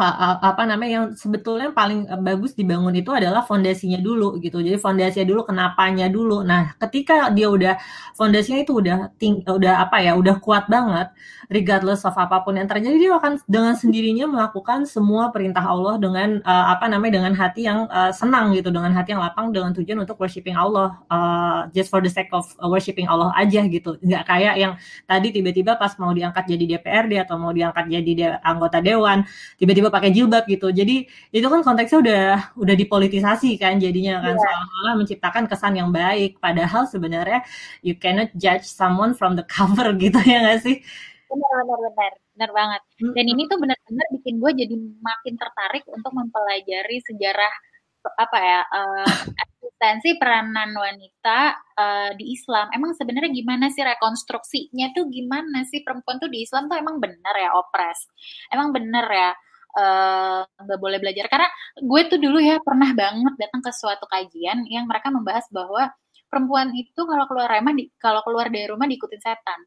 [0.00, 4.64] apa namanya yang sebetulnya paling eh, bagus dibangun itu adalah fondasinya dulu gitu.
[4.64, 6.40] Jadi fondasinya dulu kenapanya dulu.
[6.40, 7.76] Nah, ketika dia udah
[8.16, 11.12] fondasinya itu udah ting, udah apa ya, udah kuat banget
[11.52, 16.40] regardless of apa pun yang terjadi dia akan dengan sendirinya melakukan semua perintah Allah dengan
[16.40, 20.08] uh, apa namanya dengan hati yang uh, senang gitu, dengan hati yang lapang dengan tujuan
[20.08, 24.00] untuk worshiping Allah uh, just for the sake of worshiping Allah aja gitu.
[24.00, 24.72] Nggak kayak yang
[25.04, 29.28] tadi tiba-tiba pas mau diangkat jadi DPRD atau mau diangkat jadi de anggota dewan
[29.60, 30.70] tiba-tiba tiba-tiba pakai jilbab gitu.
[30.70, 34.42] Jadi itu kan konteksnya udah udah dipolitisasi kan jadinya kan yeah.
[34.46, 36.38] seolah-olah menciptakan kesan yang baik.
[36.38, 37.42] Padahal sebenarnya
[37.82, 40.78] you cannot judge someone from the cover gitu ya nggak sih?
[41.26, 42.80] Benar benar benar benar banget.
[43.18, 47.54] Dan ini tuh benar-benar bikin gue jadi makin tertarik untuk mempelajari sejarah
[48.02, 49.06] apa ya uh,
[49.42, 51.40] eksistensi peranan wanita
[51.74, 52.70] uh, di Islam.
[52.70, 57.34] Emang sebenarnya gimana sih rekonstruksinya tuh gimana sih perempuan tuh di Islam tuh emang benar
[57.34, 58.06] ya opres,
[58.50, 59.30] emang benar ya
[59.72, 61.48] nggak uh, boleh belajar karena
[61.80, 65.88] gue tuh dulu ya pernah banget datang ke suatu kajian yang mereka membahas bahwa
[66.28, 69.60] perempuan itu kalau keluar rumah di, kalau keluar dari rumah diikutin setan.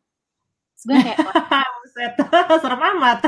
[0.85, 1.17] gue kayak
[1.97, 3.19] setan serem amat.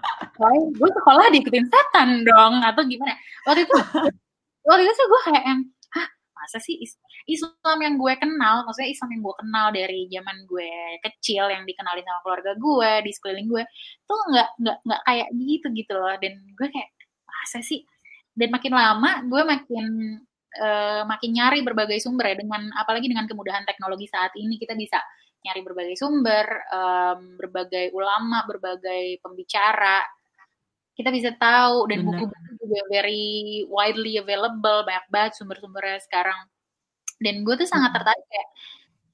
[0.80, 3.16] gue sekolah diikutin setan dong atau gimana?
[3.44, 3.74] Waktu itu
[4.64, 5.60] waktu itu tuh gue kayak yang
[6.44, 6.76] masa sih
[7.24, 12.04] Islam yang gue kenal, maksudnya Islam yang gue kenal dari zaman gue kecil yang dikenalin
[12.04, 13.64] sama keluarga gue di sekeliling gue
[14.04, 16.14] tuh nggak nggak nggak kayak gitu gitu loh.
[16.20, 16.90] Dan gue kayak
[17.24, 17.80] masa sih?
[18.36, 19.86] Dan makin lama gue makin
[20.60, 24.60] uh, makin nyari berbagai sumber ya dengan apalagi dengan kemudahan teknologi saat ini.
[24.60, 25.00] Kita bisa
[25.44, 30.04] nyari berbagai sumber, um, berbagai ulama, berbagai pembicara,
[30.94, 36.38] kita bisa tahu dan buku-buku juga very widely available banyak banget sumber-sumbernya sekarang.
[37.18, 38.48] Dan gue tuh sangat tertarik kayak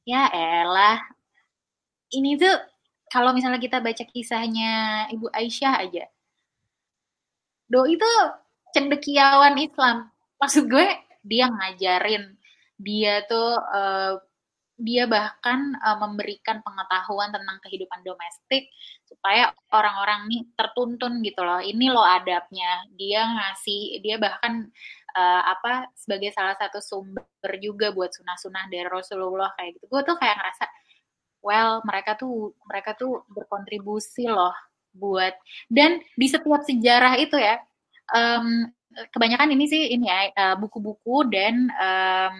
[0.09, 0.99] ya elah
[2.16, 2.57] ini tuh
[3.11, 6.05] kalau misalnya kita baca kisahnya Ibu Aisyah aja.
[7.71, 8.07] Do itu
[8.75, 10.11] cendekiawan Islam.
[10.38, 10.87] Maksud gue
[11.27, 12.38] dia ngajarin.
[12.81, 14.21] Dia tuh uh,
[14.81, 18.73] dia bahkan uh, memberikan pengetahuan tentang kehidupan domestik
[19.05, 21.61] supaya orang-orang nih tertuntun gitu loh.
[21.61, 22.88] Ini loh adabnya.
[22.97, 24.66] Dia ngasih, dia bahkan
[25.14, 29.85] uh, apa sebagai salah satu sumber juga buat sunah-sunah dari Rasulullah kayak gitu.
[29.93, 30.64] Gue tuh kayak ngerasa,
[31.45, 34.57] well mereka tuh mereka tuh berkontribusi loh
[34.90, 35.33] buat
[35.71, 37.61] dan di setiap sejarah itu ya.
[38.11, 38.75] Um,
[39.14, 42.37] kebanyakan ini sih ini ya uh, buku-buku dan um,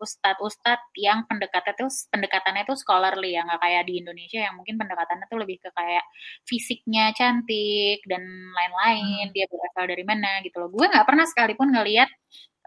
[0.00, 5.26] ustadz-ustadz yang pendekatannya tuh pendekatannya tuh scholarly ya nggak kayak di Indonesia yang mungkin pendekatannya
[5.28, 6.04] tuh lebih ke kayak
[6.48, 9.34] fisiknya cantik dan lain-lain hmm.
[9.36, 12.08] dia berasal dari mana gitu loh gue nggak pernah sekalipun ngelihat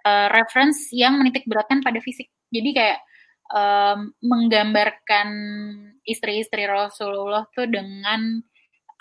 [0.06, 3.00] uh, reference yang menitik beratkan pada fisik jadi kayak
[3.50, 5.28] um, menggambarkan
[6.06, 8.46] istri-istri Rasulullah tuh dengan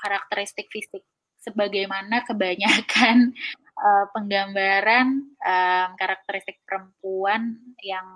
[0.01, 1.05] karakteristik fisik
[1.43, 3.35] sebagaimana kebanyakan
[3.83, 8.07] uh, penggambaran um, karakteristik perempuan yang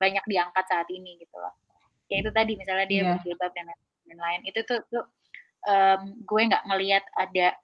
[0.00, 1.52] banyak diangkat saat ini gitu loh.
[2.08, 3.08] Ya itu tadi misalnya dia yeah.
[3.14, 3.66] berjilbab dan
[4.08, 5.04] lain-lain itu tuh, tuh
[5.68, 7.54] um, gue nggak ngelihat ada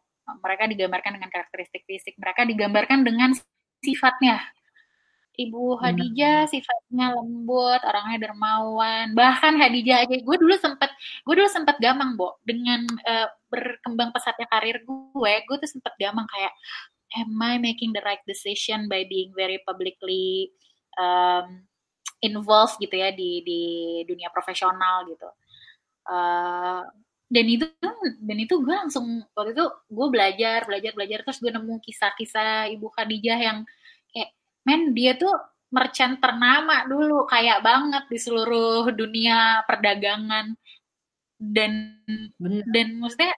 [0.45, 3.31] mereka digambarkan dengan karakteristik fisik, mereka digambarkan dengan
[3.81, 4.43] sifatnya.
[5.37, 9.13] Ibu Hadijah sifatnya lembut, orangnya dermawan.
[9.13, 10.89] Bahkan Hadijah aja, gue dulu sempet,
[11.29, 16.25] gue dulu sempet gamang, Bo, dengan uh, berkembang pesatnya karir gue, gue tuh sempet gamang
[16.25, 16.53] kayak,
[17.15, 20.51] am I making the right decision by being very publicly
[20.99, 21.63] um,
[22.25, 23.63] involved gitu ya di di
[24.09, 25.29] dunia profesional gitu.
[26.11, 26.83] uh,
[27.27, 27.67] dan itu
[28.23, 32.87] dan itu gue langsung waktu itu gue belajar belajar belajar terus gue nemu kisah-kisah ibu
[32.95, 33.59] Khadijah yang
[34.15, 34.31] kayak
[34.63, 35.35] men dia tuh
[35.75, 40.55] merchant ternama dulu kayak banget di seluruh dunia perdagangan
[41.43, 41.99] dan
[42.39, 42.63] Bener.
[42.71, 43.35] dan maksudnya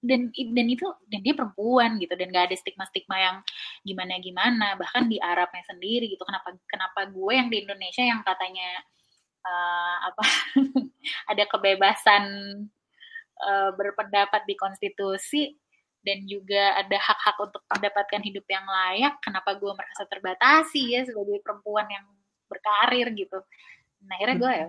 [0.00, 3.36] dan dan itu dan dia perempuan gitu dan gak ada stigma stigma yang
[3.84, 6.24] gimana gimana bahkan di Arabnya sendiri gitu.
[6.24, 8.80] Kenapa kenapa gue yang di Indonesia yang katanya
[9.44, 10.24] uh, apa
[11.36, 12.24] ada kebebasan
[13.44, 15.52] uh, berpendapat di konstitusi
[16.00, 21.44] dan juga ada hak-hak untuk mendapatkan hidup yang layak kenapa gue merasa terbatasi ya sebagai
[21.44, 22.08] perempuan yang
[22.48, 23.36] berkarir gitu.
[24.08, 24.66] Nah akhirnya gue ya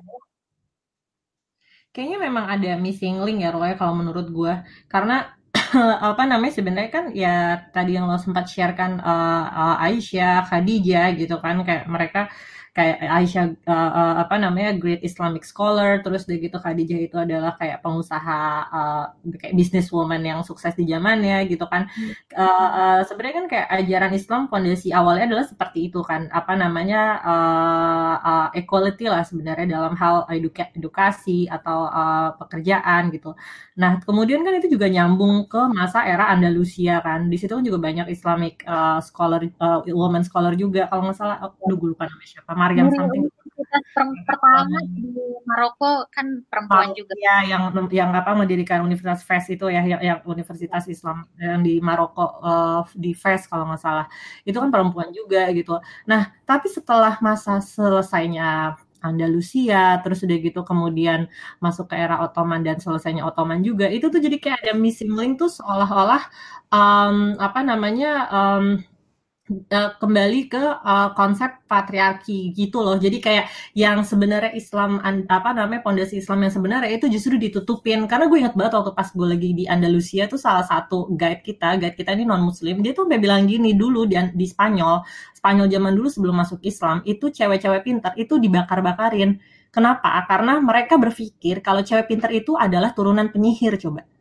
[1.91, 4.53] kayaknya memang ada missing link ya Roy kalau menurut gue
[4.87, 5.35] karena
[6.11, 11.35] apa namanya sebenarnya kan ya tadi yang lo sempat sharekan uh, uh, Aisyah, Khadijah gitu
[11.43, 12.31] kan kayak mereka
[12.71, 17.83] kayak Aisyah uh, apa namanya great Islamic scholar terus dari gitu Khadijah itu adalah kayak
[17.83, 18.39] pengusaha
[18.71, 19.05] uh,
[19.35, 21.91] kayak businesswoman yang sukses di zamannya gitu kan.
[22.31, 26.31] Uh, uh, sebenarnya kan kayak ajaran Islam fondasi awalnya adalah seperti itu kan.
[26.31, 33.35] Apa namanya uh, uh, equality lah sebenarnya dalam hal eduka edukasi atau uh, pekerjaan gitu.
[33.75, 37.27] Nah kemudian kan itu juga nyambung ke masa era Andalusia kan.
[37.27, 41.37] Di situ kan juga banyak Islamic uh, scholar uh, woman scholar juga kalau nggak salah.
[41.59, 43.25] Gue lupa namanya siapa Mariam something
[44.27, 45.07] pertama di
[45.45, 47.13] Maroko kan perempuan juga.
[47.17, 51.79] Ya, yang yang apa mendirikan Universitas Fes itu ya, yang, yang Universitas Islam yang di
[51.79, 54.05] Maroko uh, di Fes kalau nggak salah.
[54.43, 55.79] Itu kan perempuan juga gitu.
[56.09, 61.25] Nah, tapi setelah masa selesainya Andalusia, terus udah gitu kemudian
[61.57, 65.41] masuk ke era Ottoman dan selesainya Ottoman juga, itu tuh jadi kayak ada missing link
[65.41, 66.21] tuh seolah-olah
[66.69, 68.77] um, apa namanya um,
[69.51, 72.95] uh, kembali ke uh, konsep patriarki gitu loh.
[72.95, 78.07] Jadi kayak yang sebenarnya Islam apa namanya pondasi Islam yang sebenarnya itu justru ditutupin.
[78.07, 81.77] Karena gue inget banget waktu pas gue lagi di Andalusia tuh salah satu guide kita,
[81.77, 85.03] guide kita ini non muslim, dia tuh bilang gini dulu di, di Spanyol,
[85.37, 89.37] Spanyol zaman dulu sebelum masuk Islam itu cewek-cewek pintar itu dibakar-bakarin.
[89.71, 90.11] Kenapa?
[90.27, 94.03] Karena mereka berpikir kalau cewek pintar itu adalah turunan penyihir coba.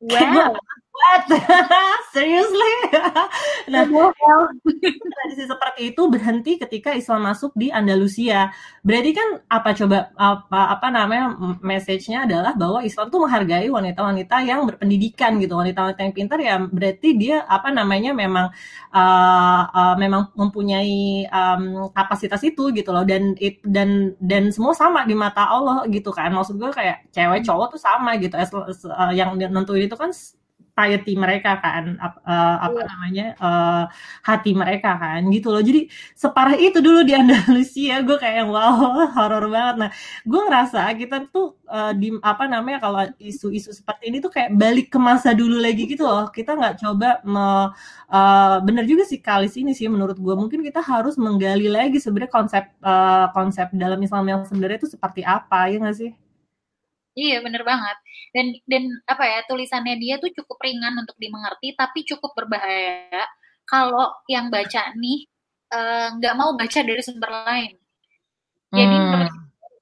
[0.00, 0.56] Wow.
[0.90, 1.22] What?
[2.14, 2.74] Seriously?
[3.72, 8.50] nah, tradisi seperti itu berhenti ketika Islam masuk di Andalusia.
[8.82, 14.66] Berarti kan apa coba apa apa namanya message-nya adalah bahwa Islam tuh menghargai wanita-wanita yang
[14.66, 18.50] berpendidikan gitu, wanita-wanita yang pintar ya berarti dia apa namanya memang
[18.90, 25.06] uh, uh, memang mempunyai um, kapasitas itu gitu loh dan it, dan dan semua sama
[25.06, 26.34] di mata Allah gitu kan.
[26.34, 28.34] Maksud gue kayak cewek cowok tuh sama gitu.
[28.34, 30.10] As, uh, yang nentuin itu kan
[30.80, 32.88] piety mereka kan uh, apa yeah.
[32.88, 33.84] namanya uh,
[34.24, 35.60] hati mereka kan gitu loh.
[35.60, 39.76] Jadi separah itu dulu di Andalusia gue kayak wow horor banget.
[39.76, 39.90] Nah
[40.24, 44.88] gue ngerasa kita tuh uh, di apa namanya kalau isu-isu seperti ini tuh kayak balik
[44.88, 46.32] ke masa dulu lagi gitu loh.
[46.32, 47.44] Kita nggak coba me,
[48.08, 50.34] uh, bener juga sih kali ini sih menurut gue.
[50.34, 55.20] Mungkin kita harus menggali lagi sebenarnya konsep uh, konsep dalam Islam yang sebenarnya itu seperti
[55.20, 56.29] apa ya nggak sih
[57.18, 57.96] Iya bener banget
[58.30, 63.26] dan dan apa ya tulisannya dia tuh cukup ringan untuk dimengerti tapi cukup berbahaya
[63.66, 65.26] kalau yang baca nih
[65.70, 67.78] eh, nggak uh, mau baca dari sumber lain.
[68.70, 69.26] Jadi hmm.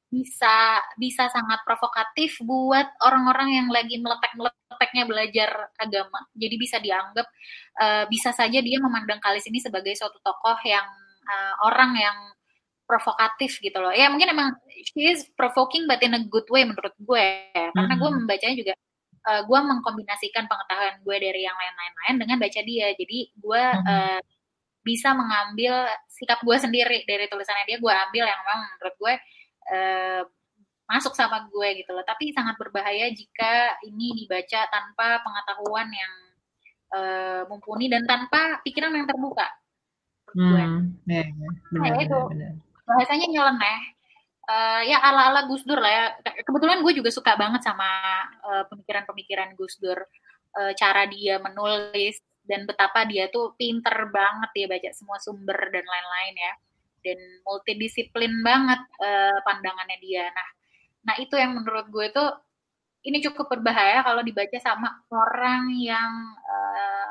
[0.08, 6.24] bisa bisa sangat provokatif buat orang-orang yang lagi melepek-melepeknya belajar agama.
[6.36, 7.26] Jadi bisa dianggap
[7.80, 10.88] uh, bisa saja dia memandang Kalis ini sebagai suatu tokoh yang
[11.28, 12.16] uh, orang yang
[12.88, 13.92] provokatif gitu loh.
[13.92, 17.28] Ya mungkin emang she is provoking but in a good way menurut gue.
[17.52, 18.18] Karena gue hmm.
[18.24, 18.72] membacanya juga
[19.28, 22.88] uh, gue mengkombinasikan pengetahuan gue dari yang lain-lain dengan baca dia.
[22.96, 24.20] Jadi gue uh,
[24.80, 27.76] bisa mengambil sikap gue sendiri dari tulisannya dia.
[27.76, 29.14] Gue ambil yang memang menurut gue
[29.68, 30.22] uh,
[30.88, 32.02] masuk sama gue gitu loh.
[32.08, 36.12] Tapi sangat berbahaya jika ini dibaca tanpa pengetahuan yang
[36.96, 39.44] uh, mumpuni dan tanpa pikiran yang terbuka.
[40.28, 41.50] Hmm, ya, ya.
[41.72, 42.20] Benar, nah, itu.
[42.32, 43.98] benar bahasanya nyeleneh
[44.48, 46.04] uh, ya ala-ala Gus Dur lah ya.
[46.42, 47.86] Kebetulan gue juga suka banget sama
[48.42, 50.00] uh, pemikiran-pemikiran Gus Dur,
[50.56, 52.18] uh, cara dia menulis
[52.48, 56.52] dan betapa dia tuh pinter banget dia baca semua sumber dan lain-lain ya.
[56.98, 60.26] Dan multidisiplin banget uh, pandangannya dia.
[60.32, 60.48] Nah,
[61.12, 62.28] nah itu yang menurut gue tuh
[63.06, 66.10] ini cukup berbahaya kalau dibaca sama orang yang
[66.42, 67.08] uh,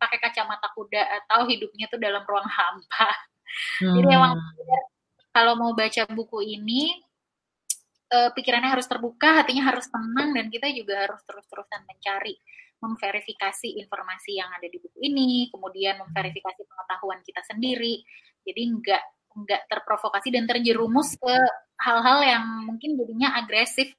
[0.00, 3.10] pakai kacamata kuda atau hidupnya tuh dalam ruang hampa.
[3.80, 3.94] Hmm.
[3.94, 4.36] Jadi emang
[5.36, 6.96] kalau mau baca buku ini
[8.08, 12.40] uh, pikirannya harus terbuka, hatinya harus tenang dan kita juga harus terus-terusan mencari
[12.80, 18.00] memverifikasi informasi yang ada di buku ini, kemudian memverifikasi pengetahuan kita sendiri.
[18.48, 19.02] Jadi nggak
[19.36, 21.36] nggak terprovokasi dan terjerumus ke
[21.84, 23.92] hal-hal yang mungkin jadinya agresif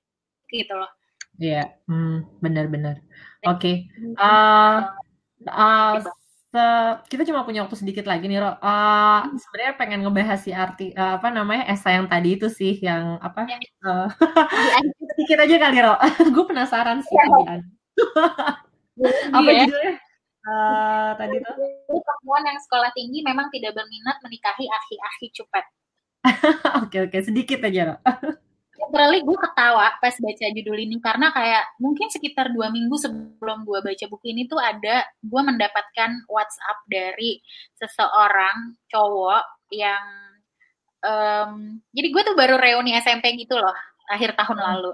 [0.49, 0.89] gitu loh.
[1.37, 2.97] Iya, hmm, benar-benar.
[3.45, 3.85] Oke,
[4.17, 4.89] uh,
[5.45, 6.01] uh,
[7.07, 8.57] kita cuma punya waktu sedikit lagi nih, Ro.
[8.59, 13.17] Uh, sebenarnya pengen ngebahas si arti uh, apa namanya esai yang tadi itu sih, yang
[13.21, 13.45] apa?
[13.87, 14.11] Uh,
[15.15, 15.95] sedikit aja kali, Ro.
[16.35, 17.15] Gue penasaran sih.
[17.15, 17.63] Ya.
[19.31, 19.63] apa ya.
[19.63, 19.93] judulnya?
[20.47, 25.65] Uh, tadi tuh perempuan yang sekolah tinggi memang tidak berminat menikahi aki-aki cupet.
[26.83, 27.95] oke oke sedikit aja Ro.
[28.77, 33.79] Literally gue ketawa pas baca judul ini karena kayak mungkin sekitar dua minggu sebelum gue
[33.81, 37.41] baca buku ini tuh ada gue mendapatkan WhatsApp dari
[37.73, 40.05] seseorang cowok yang
[41.01, 43.73] um, jadi gue tuh baru reuni SMP gitu loh
[44.13, 44.67] akhir tahun hmm.
[44.69, 44.91] lalu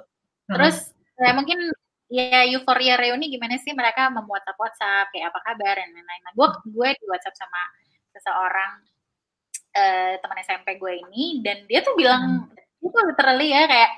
[0.48, 1.24] terus hmm.
[1.28, 1.60] ya mungkin
[2.08, 6.48] ya euforia reuni gimana sih mereka membuat WhatsApp kayak apa kabar dan lain-lain nah gue
[6.72, 7.62] gue di WhatsApp sama
[8.16, 8.72] seseorang
[9.76, 13.92] uh, teman SMP gue ini dan dia tuh bilang hmm itu literally ya kayak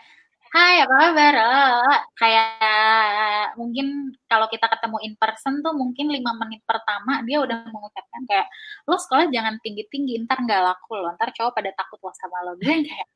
[0.56, 1.36] Hai apa kabar?
[1.36, 7.68] Oh, kayak mungkin kalau kita ketemu in person tuh mungkin lima menit pertama dia udah
[7.68, 8.48] mengucapkan kayak
[8.88, 12.40] lo sekolah jangan tinggi tinggi ntar nggak laku lo ntar cowok pada takut lo sama
[12.48, 12.56] lo.
[12.64, 13.08] Gue kayak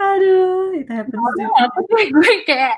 [0.00, 1.22] aduh itu happens
[1.92, 2.76] gue, gue kayak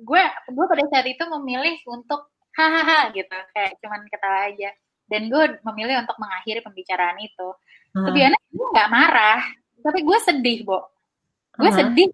[0.00, 2.26] gue gue pada saat itu memilih untuk
[2.58, 3.36] hahaha gitu.
[3.54, 4.70] Kayak cuman ketawa aja
[5.14, 7.54] dan gue memilih untuk mengakhiri pembicaraan itu
[7.94, 8.10] Hmm.
[8.10, 9.42] Tapi anak gue nggak marah,
[9.86, 10.82] tapi gue sedih, Bo.
[11.54, 11.78] Gue uh-huh.
[11.78, 12.10] sedih.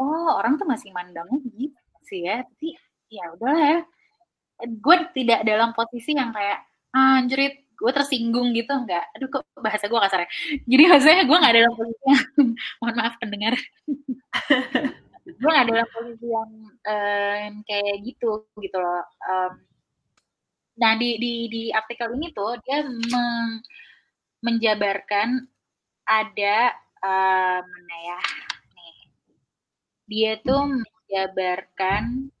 [0.00, 1.76] Oh, orang tuh masih mandangnya gitu
[2.08, 2.40] sih ya.
[2.40, 2.72] Tapi
[3.12, 3.78] ya udahlah ya.
[4.80, 6.64] Gue tidak dalam posisi yang kayak
[6.96, 10.28] anjrit gue tersinggung gitu enggak aduh kok bahasa gue kasar ya
[10.70, 12.22] jadi maksudnya gue nggak dalam posisi yang
[12.78, 13.58] mohon maaf pendengar
[15.42, 19.52] gue nggak dalam posisi yang um, kayak gitu gitu loh um,
[20.72, 23.60] nah di di di artikel ini tuh dia meng,
[24.40, 25.44] menjabarkan
[26.08, 26.72] ada
[27.04, 28.20] uh, mana ya
[28.72, 28.98] nih
[30.08, 32.32] dia tuh menjabarkan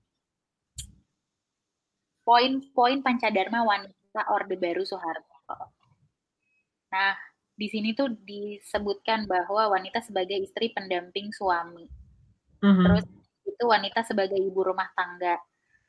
[2.22, 5.74] poin-poin pancadharma wanita Orde Baru Soeharto.
[6.94, 7.12] Nah,
[7.58, 11.86] di sini tuh disebutkan bahwa wanita sebagai istri pendamping suami.
[12.62, 12.84] Mm-hmm.
[12.86, 13.04] Terus
[13.42, 15.36] itu wanita sebagai ibu rumah tangga.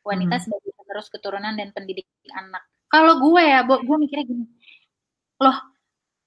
[0.04, 0.44] Wanita mm-hmm.
[0.44, 2.06] sebagai penerus keturunan dan pendidik
[2.38, 2.62] anak.
[2.86, 4.46] Kalau gue ya, gue mikirnya gini.
[5.42, 5.58] Loh,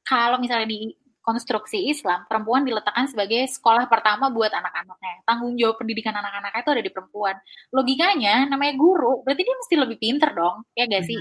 [0.03, 0.91] kalau misalnya di
[1.23, 5.23] konstruksi Islam, perempuan diletakkan sebagai sekolah pertama buat anak-anaknya.
[5.23, 7.39] Tanggung jawab pendidikan anak-anaknya itu ada di perempuan.
[7.71, 11.19] Logikanya, namanya guru, berarti dia mesti lebih pinter dong, ya gak sih?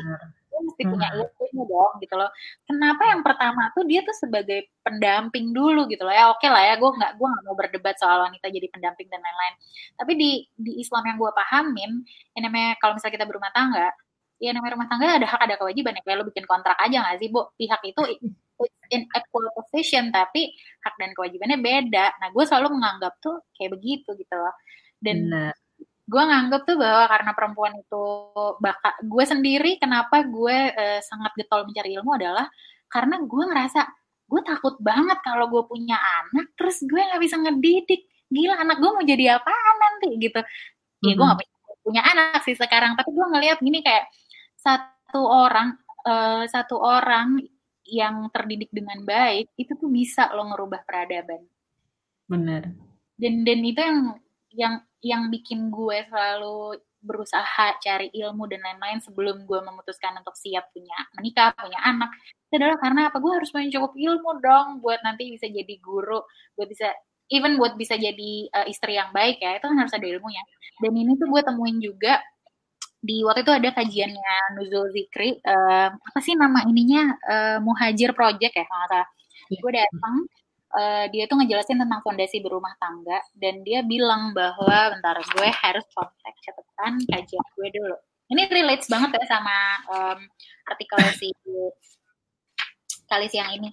[0.49, 2.27] Dia mesti punya ilmu dong, gitu loh.
[2.67, 6.11] Kenapa yang pertama tuh dia tuh sebagai pendamping dulu gitu loh.
[6.11, 9.07] Ya oke okay lah ya, gue nggak gue nggak mau berdebat soal wanita jadi pendamping
[9.07, 9.55] dan lain-lain.
[9.95, 11.91] Tapi di di Islam yang gue pahamin,
[12.35, 13.87] yang namanya kalau misalnya kita berumah tangga,
[14.39, 17.17] ya namanya rumah tangga ada hak ada kewajiban ya kayak lo bikin kontrak aja gak
[17.23, 18.01] sih bu pihak itu
[18.91, 20.51] in equal position tapi
[20.83, 24.55] hak dan kewajibannya beda nah gue selalu menganggap tuh kayak begitu gitu loh
[24.99, 25.51] dan nah.
[26.05, 28.05] Gue nganggap tuh bahwa karena perempuan itu
[28.61, 32.45] bakal gue sendiri kenapa gue uh, sangat getol mencari ilmu adalah
[32.89, 33.81] karena gue ngerasa
[34.25, 38.89] gue takut banget kalau gue punya anak terus gue nggak bisa ngedidik gila anak gue
[38.89, 40.41] mau jadi apaan nanti gitu
[41.05, 44.05] ya gue nggak punya, punya anak sih sekarang tapi gue ngeliat gini kayak
[44.61, 47.41] satu orang uh, satu orang
[47.85, 51.45] yang terdidik dengan baik itu tuh bisa lo ngerubah peradaban.
[52.25, 52.73] Benar.
[53.13, 54.17] Dan dan itu yang
[54.55, 60.73] yang yang bikin gue selalu berusaha cari ilmu dan lain-lain sebelum gue memutuskan untuk siap
[60.73, 62.09] punya menikah, punya anak.
[62.49, 63.21] Itu adalah karena apa?
[63.21, 66.25] Gue harus punya cukup ilmu dong buat nanti bisa jadi guru,
[66.57, 66.89] buat bisa
[67.29, 70.41] even buat bisa jadi uh, istri yang baik ya, itu kan harus ada ilmunya.
[70.81, 72.17] Dan ini tuh gue temuin juga
[73.05, 78.53] di waktu itu ada kajiannya Nuzul Zikri uh, apa sih nama ininya uh, Muhajir Project
[78.57, 79.07] ya kalau salah
[79.53, 79.61] yeah.
[79.61, 80.15] gue datang
[80.75, 85.85] uh, dia tuh ngejelasin tentang fondasi berumah tangga dan dia bilang bahwa bentar gue harus
[85.95, 87.95] kontak catatan kajian gue dulu
[88.35, 89.57] ini relates banget ya sama
[89.89, 90.19] um,
[90.67, 91.31] artikel si
[93.07, 93.69] kali siang ini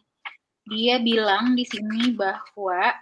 [0.70, 2.94] dia bilang di sini bahwa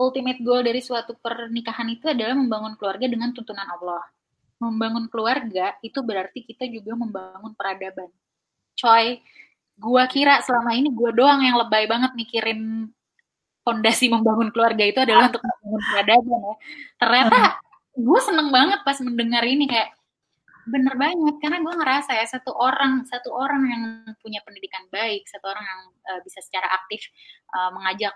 [0.00, 4.02] ultimate goal dari suatu pernikahan itu adalah membangun keluarga dengan tuntunan Allah.
[4.58, 8.10] Membangun keluarga itu berarti kita juga membangun peradaban.
[8.74, 9.22] Coy,
[9.78, 12.92] gua kira selama ini gua doang yang lebay banget mikirin
[13.64, 16.54] fondasi membangun keluarga itu adalah untuk membangun peradaban ya.
[17.00, 17.40] Ternyata
[17.96, 19.96] gue seneng banget pas mendengar ini kayak
[20.68, 21.34] bener banget.
[21.40, 23.82] Karena gue ngerasa ya satu orang satu orang yang
[24.20, 25.80] punya pendidikan baik satu orang yang
[26.12, 27.08] uh, bisa secara aktif
[27.56, 28.12] uh, mengajak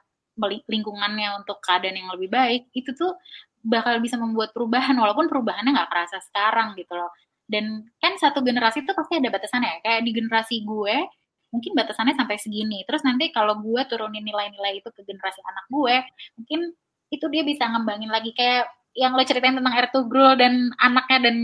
[0.70, 3.18] lingkungannya untuk keadaan yang lebih baik itu tuh
[3.58, 7.10] bakal bisa membuat perubahan walaupun perubahannya nggak kerasa sekarang gitu loh.
[7.48, 11.08] Dan kan satu generasi itu pasti ada batasannya kayak di generasi gue
[11.52, 12.84] mungkin batasannya sampai segini.
[12.84, 15.96] Terus nanti kalau gue turunin nilai-nilai itu ke generasi anak gue
[16.40, 16.60] mungkin
[17.08, 18.68] itu dia bisa ngembangin lagi kayak
[18.98, 21.36] yang lo ceritain tentang Ertugrul dan anaknya dan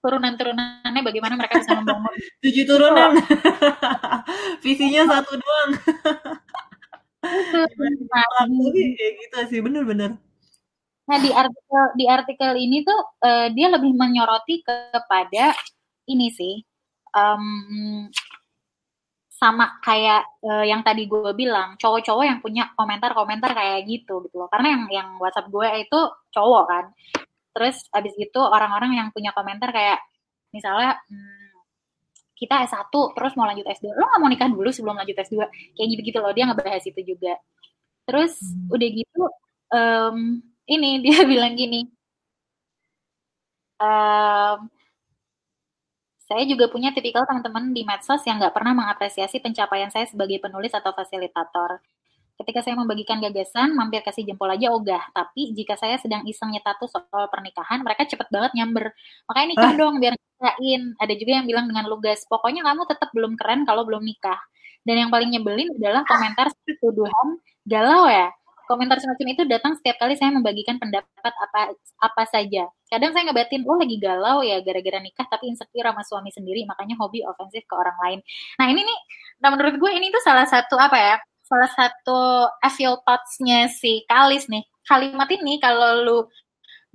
[0.00, 2.12] turunan-turunannya bagaimana mereka bisa membangun.
[2.40, 3.10] Tujuh turunan.
[4.64, 5.70] Visinya satu doang.
[7.26, 8.46] Nah,
[8.86, 10.14] gitu sih bener-bener
[11.06, 15.54] nah di artikel di artikel ini tuh uh, dia lebih menyoroti kepada
[16.10, 16.62] ini sih
[17.14, 18.06] um,
[19.36, 24.48] sama kayak uh, yang tadi gue bilang cowok-cowok yang punya komentar-komentar kayak gitu gitu loh.
[24.48, 26.00] Karena yang yang WhatsApp gue itu
[26.32, 26.84] cowok kan.
[27.52, 30.00] Terus abis itu orang-orang yang punya komentar kayak
[30.56, 31.52] misalnya hmm,
[32.36, 35.36] kita S1 terus mau lanjut S2 lo gak mau nikah dulu sebelum lanjut S2
[35.76, 37.36] kayak gitu-gitu loh dia ngebahas itu juga.
[38.08, 38.72] Terus hmm.
[38.72, 39.22] udah gitu
[39.72, 40.16] um,
[40.64, 41.84] ini dia bilang gini
[43.80, 44.58] um,
[46.26, 50.74] saya juga punya tipikal teman-teman di medsos yang nggak pernah mengapresiasi pencapaian saya sebagai penulis
[50.74, 51.78] atau fasilitator.
[52.36, 55.00] Ketika saya membagikan gagasan, mampir kasih jempol aja ogah.
[55.14, 58.92] Tapi jika saya sedang iseng nyetatus soal pernikahan, mereka cepet banget nyamber.
[59.24, 59.76] Makanya nikah ah.
[59.78, 60.82] dong biar nikahin.
[61.00, 64.36] Ada juga yang bilang dengan lugas, pokoknya kamu tetap belum keren kalau belum nikah.
[64.84, 66.52] Dan yang paling nyebelin adalah komentar
[66.82, 68.30] tuduhan galau ya
[68.66, 72.68] komentar semacam itu datang setiap kali saya membagikan pendapat apa apa saja.
[72.86, 76.94] Kadang saya ngebatin, oh lagi galau ya gara-gara nikah tapi insecure sama suami sendiri, makanya
[76.98, 78.18] hobi ofensif ke orang lain.
[78.58, 78.98] Nah ini nih,
[79.42, 84.50] nah menurut gue ini tuh salah satu apa ya, salah satu feel thoughts-nya si Kalis
[84.50, 84.62] nih.
[84.86, 86.18] Kalimat ini kalau lu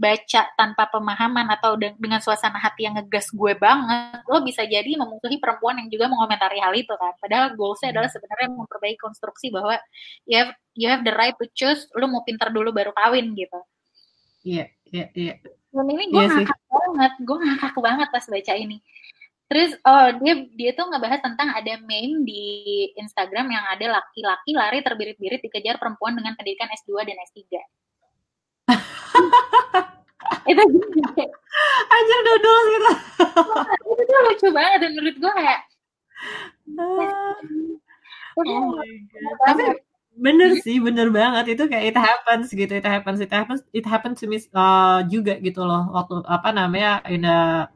[0.02, 5.38] baca tanpa pemahaman atau dengan suasana hati yang ngegas gue banget, lo bisa jadi memusuhi
[5.38, 7.14] perempuan yang juga mengomentari hal itu kan.
[7.22, 9.78] Padahal goalsnya adalah sebenarnya memperbaiki konstruksi bahwa
[10.26, 13.62] you have, you have the right to choose, lo mau pinter dulu baru kawin gitu.
[14.41, 15.34] Iya, iya, iya.
[15.70, 16.74] Dan ini gue yeah, ngakak sih.
[16.74, 18.78] banget, gue ngakak banget pas baca ini.
[19.52, 22.43] Terus oh dia dia tuh ngebahas tentang ada meme di
[22.95, 27.60] Instagram yang ada laki-laki lari terbirit-birit dikejar perempuan dengan pendidikan S2 dan S3
[30.51, 30.64] itu
[31.91, 32.91] anjir dodol gitu
[33.91, 35.62] itu tuh lucu banget dan menurut gue kayak
[38.39, 38.80] oh
[39.45, 39.64] tapi
[40.22, 44.20] bener sih bener banget itu kayak it happens gitu it happens it happens it happens
[44.20, 47.68] to me uh, juga gitu loh waktu apa namanya in a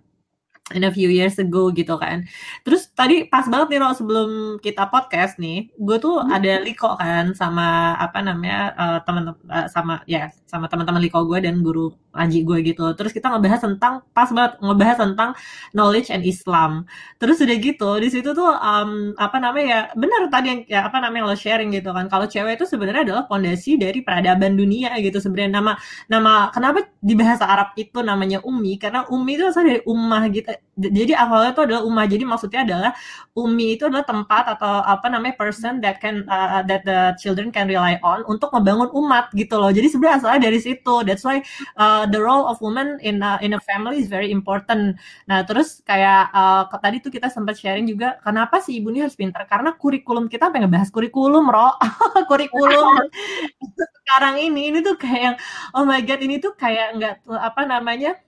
[0.73, 2.25] in a few years ago gitu kan.
[2.65, 6.33] Terus tadi pas banget nih Ro sebelum kita podcast nih, gue tuh hmm.
[6.33, 11.41] ada Liko kan sama apa namanya uh, teman uh, sama ya sama teman-teman Liko gue
[11.41, 12.85] dan guru ngaji gue gitu.
[12.95, 15.29] Terus kita ngebahas tentang pas banget ngebahas tentang
[15.73, 16.85] knowledge and Islam.
[17.19, 20.97] Terus udah gitu di situ tuh um, apa namanya ya benar tadi yang ya apa
[21.03, 22.07] namanya lo sharing gitu kan.
[22.07, 25.73] Kalau cewek itu sebenarnya adalah fondasi dari peradaban dunia gitu sebenarnya nama
[26.07, 30.49] nama kenapa di bahasa Arab itu namanya umi karena umi itu asal dari ummah gitu
[30.75, 32.91] jadi awalnya itu adalah umah jadi maksudnya adalah
[33.35, 37.67] umi itu adalah tempat atau apa namanya person that can uh, that the children can
[37.67, 40.95] rely on untuk membangun umat gitu loh jadi sebenarnya asalnya dari situ.
[41.07, 41.39] That's why
[41.79, 44.99] uh, the role of woman in a, in a family is very important.
[45.31, 49.15] Nah terus kayak uh, tadi tuh kita sempat sharing juga kenapa sih ibu ini harus
[49.15, 49.47] pintar?
[49.47, 51.79] Karena kurikulum kita pengen bahas kurikulum roh
[52.29, 53.07] kurikulum.
[54.03, 55.39] Sekarang ini ini tuh kayak
[55.71, 58.19] oh my god ini tuh kayak nggak apa namanya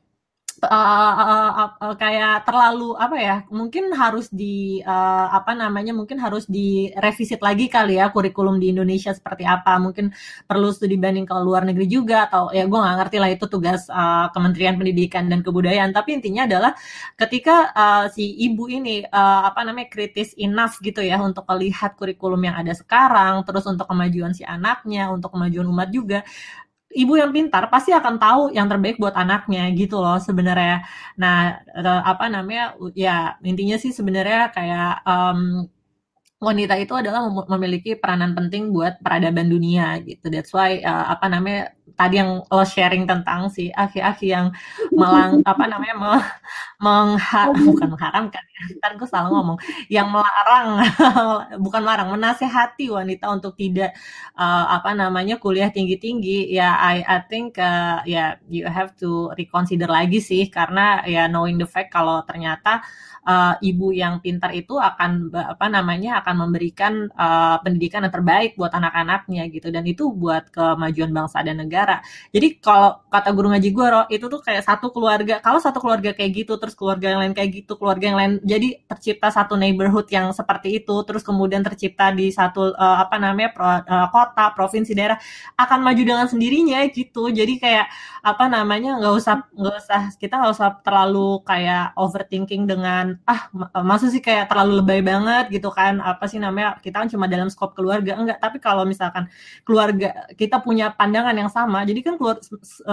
[0.65, 6.49] uh, uh, uh, kayak terlalu apa ya mungkin harus di uh, apa namanya mungkin harus
[6.49, 9.77] direvisit lagi kali ya kurikulum di Indonesia seperti apa.
[9.77, 10.09] Mungkin
[10.49, 13.85] perlu studi banding ke luar negeri juga atau ya gue nggak ngerti lah itu tugas
[13.91, 15.93] uh, Kementerian Pendidikan dan Kebudayaan.
[15.93, 16.71] Tapi intinya adalah
[17.13, 22.41] ketika uh, si ibu ini uh, apa namanya kritis enough gitu ya untuk melihat kurikulum
[22.45, 26.19] yang ada sekarang terus untuk kemajuan si anaknya untuk kemajuan umat juga
[26.91, 30.87] ibu yang pintar pasti akan tahu yang terbaik buat anaknya gitu loh sebenarnya.
[31.19, 31.59] Nah,
[32.03, 32.73] apa namanya?
[32.95, 35.67] Ya intinya sih sebenarnya kayak um,
[36.37, 40.29] wanita itu adalah memiliki peranan penting buat peradaban dunia gitu.
[40.29, 44.53] That's why uh, apa namanya tadi yang lo sharing tentang si aki-aki yang
[44.93, 46.11] melang apa namanya me,
[46.77, 48.61] mengha, bukan mengharamkan ya.
[48.77, 49.57] Ntar gue salah ngomong
[49.89, 50.85] yang melarang
[51.65, 53.97] bukan melarang menasehati wanita untuk tidak
[54.37, 59.33] uh, apa namanya kuliah tinggi-tinggi ya I I think uh, ya yeah, you have to
[59.33, 62.85] reconsider lagi sih karena ya knowing the fact kalau ternyata
[63.27, 68.71] uh, ibu yang pintar itu akan apa namanya akan memberikan uh, pendidikan yang terbaik buat
[68.71, 71.99] anak-anaknya gitu dan itu buat kemajuan bangsa dan negara.
[72.31, 75.43] Jadi kalau kata guru ngaji gue Ro, itu tuh kayak satu keluarga.
[75.43, 78.79] Kalau satu keluarga kayak gitu terus keluarga yang lain kayak gitu, keluarga yang lain jadi
[78.87, 83.67] tercipta satu neighborhood yang seperti itu terus kemudian tercipta di satu uh, apa namanya pro,
[83.67, 85.19] uh, kota, provinsi, daerah
[85.59, 87.27] akan maju dengan sendirinya gitu.
[87.29, 87.91] Jadi kayak
[88.23, 93.49] apa namanya nggak usah nggak usah kita nggak usah terlalu kayak overthinking dengan ah
[93.81, 97.47] maksud sih kayak terlalu lebay banget gitu kan apa sih namanya kita kan cuma dalam
[97.47, 99.31] skop keluarga enggak tapi kalau misalkan
[99.63, 101.83] keluarga kita punya pandangan yang sama.
[101.87, 102.37] Jadi kan keluar,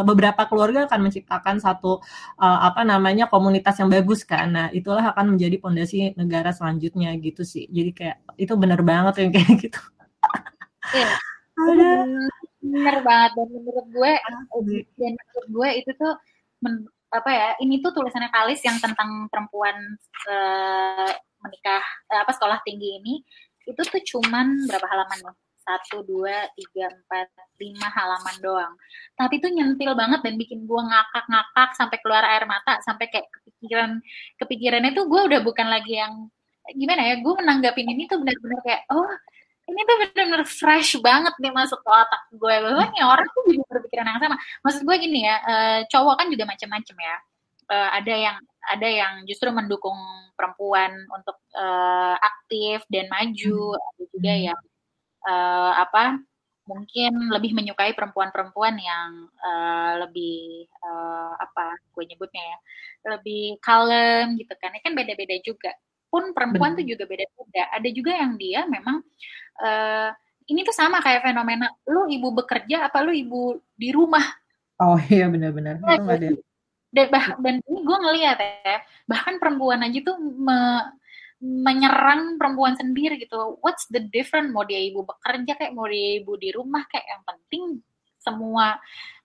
[0.06, 1.98] beberapa keluarga akan menciptakan satu
[2.38, 4.52] uh, apa namanya komunitas yang bagus kan.
[4.52, 7.66] Nah, itulah akan menjadi pondasi negara selanjutnya gitu sih.
[7.72, 9.80] Jadi kayak itu benar banget yang kayak gitu.
[10.94, 11.08] Iya.
[11.54, 11.90] Ada
[12.64, 14.12] bener banget dan menurut gue
[14.96, 16.14] dan menurut gue itu tuh
[16.64, 19.76] men, apa ya ini tuh tulisannya Kalis yang tentang perempuan
[20.26, 21.10] uh,
[21.46, 23.14] menikah uh, apa sekolah tinggi ini.
[23.64, 28.74] Itu tuh cuman berapa halaman loh satu dua tiga empat lima halaman doang.
[29.16, 34.04] Tapi itu nyentil banget dan bikin gue ngakak-ngakak sampai keluar air mata sampai kayak kepikiran
[34.36, 36.28] kepikirannya tuh gue udah bukan lagi yang
[36.76, 39.08] gimana ya gue menanggapin ini tuh benar-benar kayak oh
[39.64, 42.54] ini tuh benar-benar fresh banget nih masuk ke otak gue.
[42.60, 44.36] Bahwa nih orang tuh juga berpikiran yang sama.
[44.60, 47.16] Maksud gue gini ya uh, cowok kan juga macam-macam ya.
[47.64, 48.36] Uh, ada yang
[48.68, 49.96] ada yang justru mendukung
[50.36, 53.56] perempuan untuk uh, aktif dan maju.
[53.72, 53.88] Hmm.
[53.88, 54.44] ada juga hmm.
[54.52, 54.60] yang
[55.24, 56.04] uh, apa
[56.64, 62.58] mungkin lebih menyukai perempuan-perempuan yang uh, lebih uh, apa gue nyebutnya ya
[63.16, 64.72] lebih kalem gitu kan.
[64.72, 65.72] Ini kan beda-beda juga
[66.14, 66.78] pun perempuan Benar.
[66.78, 69.02] tuh juga beda-beda ada juga yang dia memang
[69.58, 70.14] uh,
[70.46, 74.22] ini tuh sama kayak fenomena lu ibu bekerja apa lu ibu di rumah
[74.78, 76.30] oh iya benar-benar nah, ada
[76.94, 78.78] dan, bah, dan ini gue ngeliat ya
[79.10, 80.58] bahkan perempuan aja tuh me,
[81.44, 83.60] menyerang perempuan sendiri gitu.
[83.60, 84.54] What's the different?
[84.54, 87.62] Mau dia ibu bekerja kayak mau dia ibu di rumah kayak yang penting
[88.16, 88.80] semua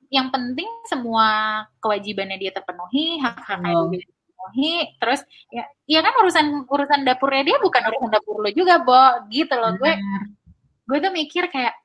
[0.09, 3.87] yang penting semua kewajibannya dia terpenuhi, hak-haknya oh.
[3.93, 4.03] dia
[4.49, 4.97] terpenuhi.
[4.97, 5.21] Terus
[5.53, 9.29] ya, ya kan urusan urusan dapurnya dia bukan urusan dapur lo juga, Bo.
[9.29, 9.93] Gitu loh gue.
[10.89, 11.77] Gue tuh mikir kayak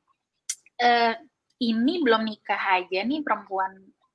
[0.80, 1.12] uh,
[1.60, 3.72] ini belum nikah aja nih perempuan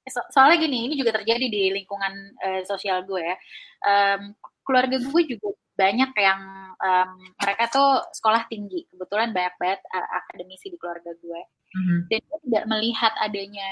[0.10, 3.38] so soalnya gini ini juga terjadi di lingkungan uh, sosial gue ya
[3.86, 4.34] um,
[4.66, 6.42] keluarga gue juga banyak yang
[6.82, 11.42] um, mereka tuh sekolah tinggi kebetulan banyak banget uh, akademisi di keluarga gue
[11.78, 12.00] mm-hmm.
[12.10, 13.72] dan gue tidak melihat adanya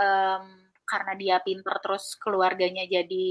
[0.00, 3.28] um, karena dia pinter terus keluarganya jadi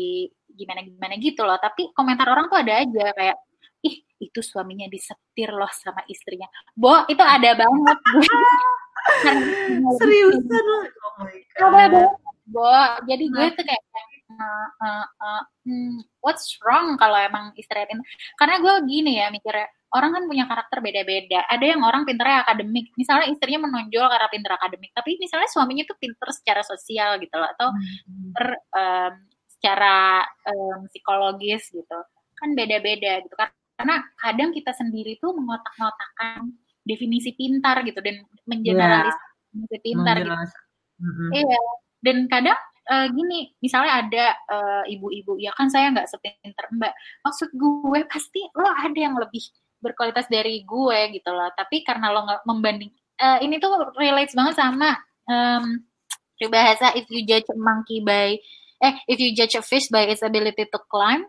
[0.48, 1.60] gimana gimana gitu loh.
[1.60, 3.38] Tapi komentar orang tuh ada aja kayak
[3.84, 6.48] ih itu suaminya disetir loh sama istrinya.
[6.72, 7.98] Bo itu ada banget.
[10.00, 10.84] Seriusan loh.
[11.60, 12.16] Oh ada banget
[12.48, 12.72] bo.
[13.06, 13.84] Jadi gue tuh kayak
[14.40, 18.00] uh, uh, uh, hmm, what's wrong kalau emang pintar
[18.40, 22.90] karena gue gini ya mikirnya orang kan punya karakter beda-beda ada yang orang pinternya akademik
[22.96, 27.50] misalnya istrinya menonjol karena pinter akademik tapi misalnya suaminya tuh pinter secara sosial gitu loh
[27.52, 27.84] atau hmm.
[28.08, 29.14] pinter um,
[29.60, 32.00] secara um, psikologis gitu
[32.40, 33.36] kan beda-beda gitu
[33.80, 36.52] karena kadang kita sendiri tuh mengotak-ngotakan
[36.84, 39.54] definisi pintar gitu dan mengeneralis yeah.
[39.54, 40.36] definisi pintar gitu.
[41.00, 41.30] Mm-hmm.
[41.32, 41.62] Iya.
[42.04, 46.94] Dan kadang uh, gini, misalnya ada uh, ibu-ibu, ya kan saya nggak sepinter mbak.
[47.26, 49.44] Maksud gue pasti lo ada yang lebih
[49.84, 51.52] berkualitas dari gue gitu loh.
[51.56, 54.96] Tapi karena lo nggak membanding, uh, ini tuh relates banget sama
[55.28, 55.84] um,
[56.48, 58.40] bahasa if you judge a monkey by,
[58.80, 61.28] eh if you judge a fish by its ability to climb,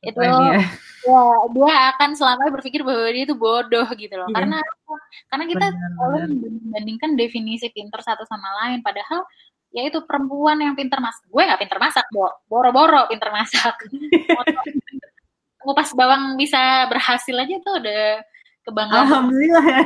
[0.00, 0.58] itu ya.
[1.04, 1.22] ya
[1.52, 4.26] dia akan selamanya berpikir bahwa dia itu bodoh gitu loh.
[4.32, 4.36] Iya.
[4.36, 4.58] Karena
[5.28, 8.80] karena kita selalu membandingkan definisi pinter satu sama lain.
[8.80, 9.22] Padahal
[9.70, 11.24] ya itu perempuan yang pinter masak.
[11.30, 12.26] Gue nggak pinter masak bo.
[12.50, 13.74] Boro-boro pinter masak.
[15.64, 18.04] Ngupas bawang bisa berhasil aja tuh udah
[18.66, 19.06] kebanggaan.
[19.06, 19.82] Alhamdulillah ya.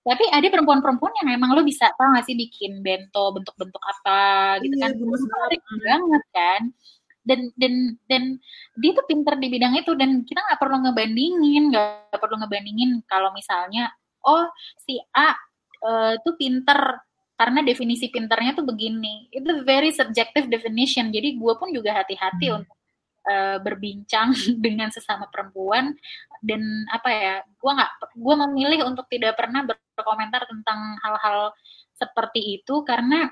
[0.00, 4.74] Tapi ada perempuan-perempuan yang emang lo bisa tau gak sih bikin bento bentuk-bentuk apa gitu
[4.80, 4.90] iya, kan.
[4.96, 6.24] menarik banget.
[6.32, 6.62] kan.
[7.20, 7.74] Dan dan
[8.08, 8.22] dan
[8.80, 9.92] dia tuh pinter di bidang itu.
[9.94, 13.92] Dan kita nggak perlu ngebandingin nggak perlu ngebandingin kalau misalnya
[14.24, 14.48] oh
[14.80, 15.36] si A
[15.84, 17.09] uh, tuh pinter
[17.40, 19.32] karena definisi pinternya tuh begini.
[19.32, 21.08] Itu very subjective definition.
[21.08, 22.56] Jadi gue pun juga hati-hati hmm.
[22.60, 22.76] untuk
[23.24, 25.96] uh, berbincang dengan sesama perempuan.
[26.44, 26.60] Dan
[26.92, 31.56] apa ya gue nggak gue memilih untuk tidak pernah berkomentar tentang hal-hal
[31.96, 32.84] seperti itu.
[32.84, 33.24] Karena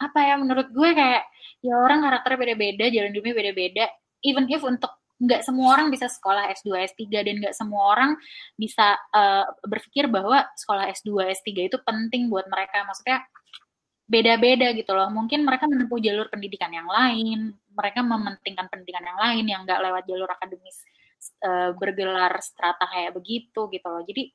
[0.00, 1.28] apa ya menurut gue kayak
[1.60, 3.84] ya orang karakternya beda-beda jalan hidupnya beda-beda.
[4.24, 8.16] Even if untuk nggak semua orang bisa sekolah S2, S3 dan nggak semua orang
[8.56, 12.88] bisa uh, berpikir bahwa sekolah S2, S3 itu penting buat mereka.
[12.88, 13.28] Maksudnya
[14.08, 15.12] beda-beda gitu loh.
[15.12, 20.02] Mungkin mereka menempuh jalur pendidikan yang lain, mereka mementingkan pendidikan yang lain yang nggak lewat
[20.08, 20.80] jalur akademis
[21.44, 24.02] uh, bergelar strata kayak begitu gitu loh.
[24.08, 24.32] Jadi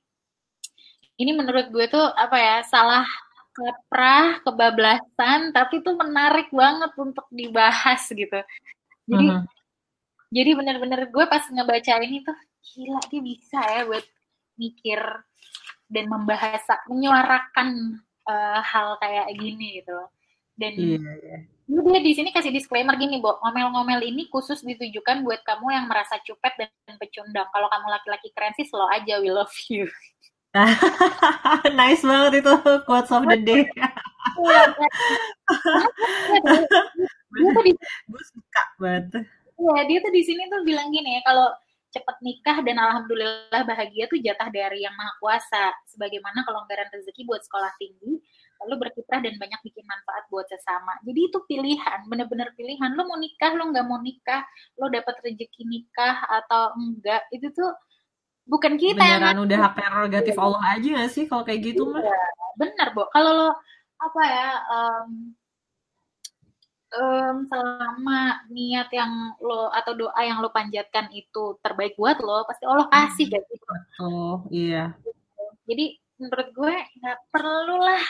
[1.17, 3.07] ini menurut gue tuh apa ya salah
[3.55, 8.37] kaprah, kebablasan, tapi tuh menarik banget untuk dibahas gitu.
[9.09, 9.54] Jadi uh -huh
[10.35, 14.03] jadi bener-bener gue pas ngebaca ini tuh gila dia bisa ya buat
[14.59, 14.99] mikir
[15.87, 16.59] dan membahas
[16.91, 20.11] menyuarakan uh, hal kayak gini gitu loh
[20.55, 21.41] dan yeah, yeah.
[21.67, 23.35] dia di sini kasih disclaimer gini, Bo.
[23.43, 27.43] Ngomel-ngomel ini khusus ditujukan buat kamu yang merasa cupet dan pecundang.
[27.51, 29.83] Kalau kamu laki-laki keren sih slow aja, we love you.
[31.79, 32.53] nice banget itu
[32.87, 33.67] quotes of the day.
[34.39, 34.63] Iya,
[38.07, 39.27] gue suka banget.
[39.55, 41.47] Iya, dia tuh di sini tuh bilang gini ya, kalau
[41.95, 45.71] cepat nikah dan alhamdulillah bahagia tuh jatah dari yang maha kuasa.
[45.87, 48.19] Sebagaimana kelonggaran rezeki buat sekolah tinggi,
[48.63, 50.99] lalu berkiprah dan banyak bikin manfaat buat sesama.
[51.07, 52.91] Jadi itu pilihan, bener-bener pilihan.
[52.99, 54.43] Lo mau nikah, lo nggak mau nikah,
[54.75, 57.71] lo dapat rezeki nikah atau enggak, itu tuh
[58.43, 62.03] bukan kita Beneran yang udah hak prerogatif Allah aja gak sih kalau kayak gitu mah?
[62.03, 62.23] Iya,
[62.59, 63.07] bener, Bo.
[63.09, 63.49] Kalau lo
[63.95, 65.31] apa ya um,
[66.95, 72.63] um, selama niat yang lo atau doa yang lo panjatkan itu terbaik buat lo, pasti
[72.65, 73.33] Allah kasih hmm.
[73.35, 73.55] gitu.
[74.01, 74.95] Oh iya.
[75.65, 78.03] Jadi menurut gue nggak perlu lah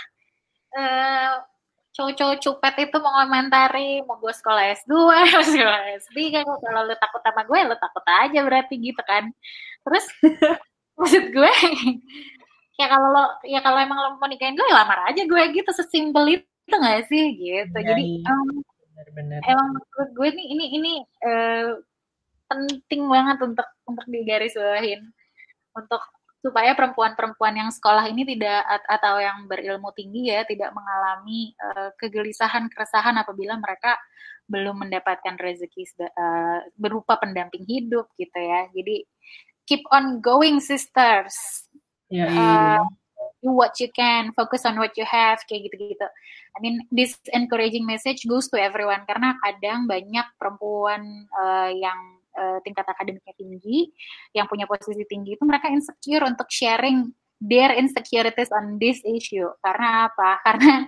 [0.78, 1.32] uh,
[1.96, 4.94] cowok-cowok cupet itu mau komentari mau gue sekolah S2,
[5.34, 9.32] mau sekolah S3 kan kalau lo takut sama gue, lo takut aja berarti gitu kan.
[9.88, 10.06] Terus
[11.00, 11.54] maksud gue
[12.80, 15.72] ya kalau lo ya kalau emang lo mau nikahin gue ya lamar aja gue gitu
[15.72, 17.78] sesimpel itu gak sih gitu.
[17.80, 18.32] Ya, Jadi ya.
[18.36, 18.60] Um,
[19.12, 19.40] benar.
[19.44, 20.94] Emang menurut gue nih ini ini
[21.28, 21.76] uh,
[22.48, 25.02] penting banget untuk untuk digarisbawahin
[25.76, 26.02] untuk
[26.46, 32.70] supaya perempuan-perempuan yang sekolah ini tidak atau yang berilmu tinggi ya tidak mengalami uh, kegelisahan
[32.70, 33.98] keresahan apabila mereka
[34.46, 39.10] belum mendapatkan rezeki uh, berupa pendamping hidup gitu ya jadi
[39.66, 41.66] keep on going sisters
[42.14, 42.78] ya, iya.
[42.78, 42.86] Uh,
[43.46, 46.10] do what you can focus on what you have kayak gitu-gitu
[46.56, 52.60] I mean this encouraging message goes to everyone karena kadang banyak perempuan uh, yang uh,
[52.62, 53.90] tingkat akademiknya tinggi,
[54.36, 59.48] yang punya posisi tinggi itu mereka insecure untuk sharing their insecurities on this issue.
[59.64, 60.40] Karena apa?
[60.46, 60.86] Karena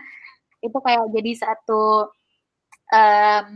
[0.60, 2.12] itu kayak jadi satu
[2.92, 3.48] um,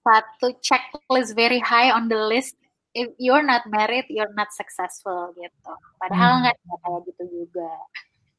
[0.00, 2.56] satu checklist very high on the list.
[3.00, 5.72] If you're not married, you're not successful gitu.
[5.96, 6.40] Padahal hmm.
[6.44, 6.80] nggak hmm.
[6.84, 7.72] kayak gitu juga.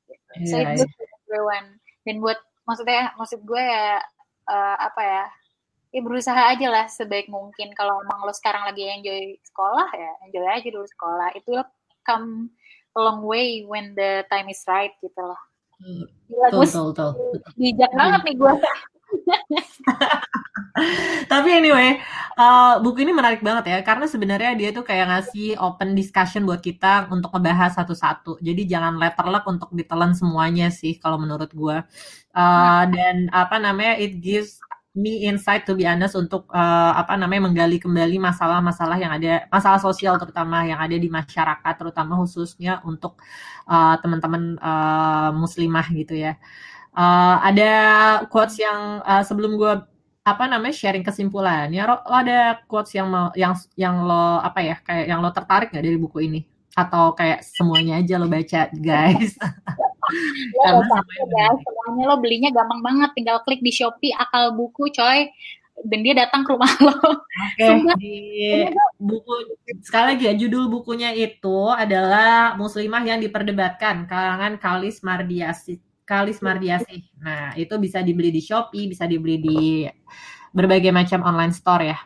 [0.05, 0.29] Gitu.
[0.37, 1.67] Yeah, so it's good for everyone.
[2.05, 2.37] Dan buat
[2.69, 3.97] maksudnya maksud gue ya
[4.45, 5.23] uh, apa ya
[5.91, 10.45] ya berusaha aja lah sebaik mungkin kalau emang lo sekarang lagi enjoy sekolah ya enjoy
[10.47, 11.67] aja dulu sekolah itu lo
[12.07, 12.47] come
[12.95, 15.41] a long way when the time is right gitu loh
[15.83, 16.07] hmm.
[16.31, 17.51] Gila, betul, betul, betul.
[17.59, 18.53] bijak banget nih gue
[21.31, 21.99] Tapi anyway,
[22.39, 26.63] uh, buku ini menarik banget ya karena sebenarnya dia tuh kayak ngasih open discussion buat
[26.63, 28.39] kita untuk ngebahas satu-satu.
[28.39, 31.77] Jadi jangan letterlock untuk ditelan semuanya sih kalau menurut gue.
[32.31, 37.47] Uh, dan apa namanya it gives me insight to be honest untuk uh, apa namanya
[37.47, 43.15] menggali kembali masalah-masalah yang ada masalah sosial terutama yang ada di masyarakat terutama khususnya untuk
[43.71, 46.35] uh, teman-teman uh, muslimah gitu ya
[46.95, 47.71] uh, ada
[48.27, 49.73] quotes yang uh, sebelum gue
[50.21, 54.75] apa namanya sharing kesimpulannya lo, lo ada quotes yang mau yang yang lo apa ya
[54.85, 56.41] kayak yang lo tertarik nggak dari buku ini?
[56.71, 59.35] Atau kayak semuanya aja lo baca guys?
[60.11, 63.09] Ya, ya, semuanya lo belinya gampang banget.
[63.15, 65.31] Tinggal klik di Shopee akal buku coy.
[65.81, 66.93] Dan dia datang ke rumah lo.
[66.99, 68.17] Oke, okay, di
[68.99, 75.79] buku sekali lagi ya judul bukunya itu adalah Muslimah yang diperdebatkan kalangan Kalis Mardiasi.
[76.11, 77.07] Kalis Mardiasi.
[77.23, 79.87] Nah, itu bisa dibeli di Shopee, bisa dibeli di
[80.51, 81.97] berbagai macam online store ya.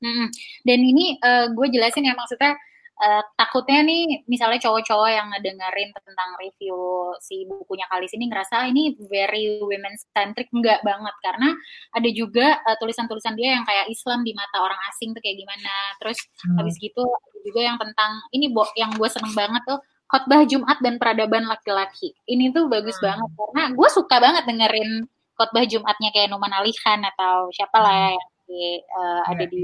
[0.00, 0.32] Hmm,
[0.64, 2.56] dan ini uh, gue jelasin ya maksudnya
[3.04, 6.72] uh, takutnya nih misalnya cowok-cowok yang ngedengerin tentang review
[7.20, 11.52] si bukunya kali ini ngerasa ini very women centric enggak banget karena
[11.92, 15.74] ada juga tulisan tulisan-tulisan dia yang kayak Islam di mata orang asing tuh kayak gimana
[16.00, 16.16] terus
[16.48, 16.56] hmm.
[16.56, 17.04] habis gitu
[17.44, 19.80] juga yang tentang ini bo yang gue seneng banget tuh
[20.10, 23.06] khotbah Jumat dan peradaban laki-laki ini tuh bagus hmm.
[23.06, 24.90] banget karena gue suka banget dengerin
[25.38, 28.18] khotbah Jumatnya kayak Numan Alihan atau siapa lah hmm.
[28.18, 29.62] yang di, uh, ada di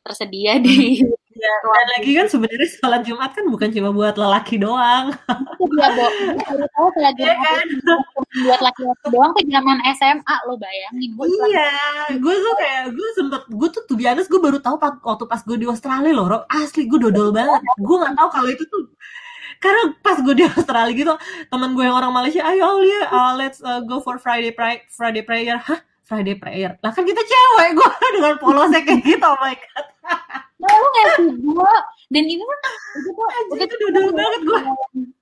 [0.00, 5.14] tersedia di Ya, dan lagi kan sebenarnya sholat Jumat kan bukan cuma buat lelaki doang.
[5.62, 6.06] Iya, Bo.
[6.74, 7.66] Tahu sholat iya Jumat kan?
[8.50, 11.10] buat laki-laki doang tuh zaman SMA lo bayangin.
[11.14, 11.70] Gua iya,
[12.18, 15.56] gue tuh kayak gue sempet gue tuh tuh biasa gue baru tahu waktu pas gue
[15.56, 17.62] di Australia loh, asli gue dodol banget.
[17.78, 18.82] Gue nggak tahu kalau itu tuh
[19.60, 21.14] karena pas gue di Australia gitu
[21.52, 25.20] teman gue yang orang Malaysia ayo Aulia uh, let's uh, go for Friday pray Friday
[25.20, 25.60] prayer.
[25.60, 26.74] Hah Friday prayer.
[26.82, 29.86] Lah kan kita cewek gue dengan polosnya kayak gitu oh my god.
[30.60, 31.74] Nah, lu ngasih gue
[32.10, 32.58] dan ini kan
[32.98, 34.60] itu tuh itu, duduk banget gue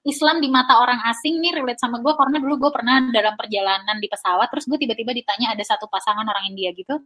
[0.09, 4.01] Islam di mata orang asing nih relate sama gue karena dulu gue pernah dalam perjalanan
[4.01, 7.05] di pesawat terus gue tiba-tiba ditanya ada satu pasangan orang India gitu.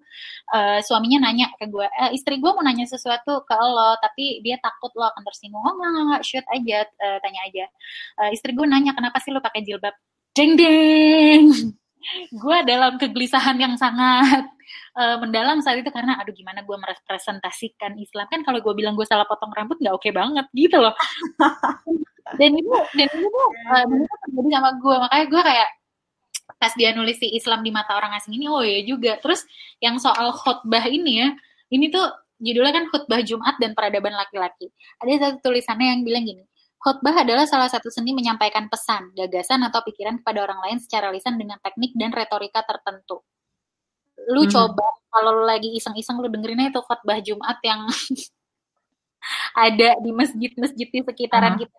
[0.48, 4.56] Uh, suaminya nanya ke gue e, istri gue mau nanya sesuatu ke lo tapi dia
[4.62, 5.60] takut lo akan tersinggung.
[5.60, 7.64] Oh enggak enggak, enggak shoot aja uh, tanya aja.
[8.22, 9.92] Uh, istri gue nanya kenapa sih lo pakai jilbab?
[10.32, 11.74] Deng deng
[12.32, 14.44] gue dalam kegelisahan yang sangat
[14.96, 18.26] uh, mendalam saat itu karena aduh gimana gue merepresentasikan Islam?
[18.28, 20.94] Kan kalau gue bilang gue salah potong rambut nggak oke okay banget gitu loh.
[22.38, 23.42] Dan itu dan itu
[23.72, 23.84] uh,
[24.28, 25.70] terjadi sama gue makanya gue kayak
[26.57, 29.18] pas dia nulis si Islam di mata orang asing ini oh ya juga.
[29.18, 29.44] Terus
[29.82, 31.28] yang soal khutbah ini ya
[31.74, 32.05] ini tuh
[32.42, 34.70] judulnya kan khutbah Jumat dan peradaban laki-laki.
[35.03, 36.44] Ada satu tulisannya yang bilang gini
[36.82, 41.38] Khutbah adalah salah satu seni menyampaikan pesan, gagasan, atau pikiran kepada orang lain secara lisan
[41.38, 43.22] dengan teknik dan retorika tertentu.
[44.34, 44.50] Lu hmm.
[44.50, 47.86] coba kalau lu lagi iseng-iseng lu dengerinnya itu khutbah Jumat yang
[49.66, 51.60] ada di masjid-masjid di sekitaran hmm.
[51.62, 51.78] kita.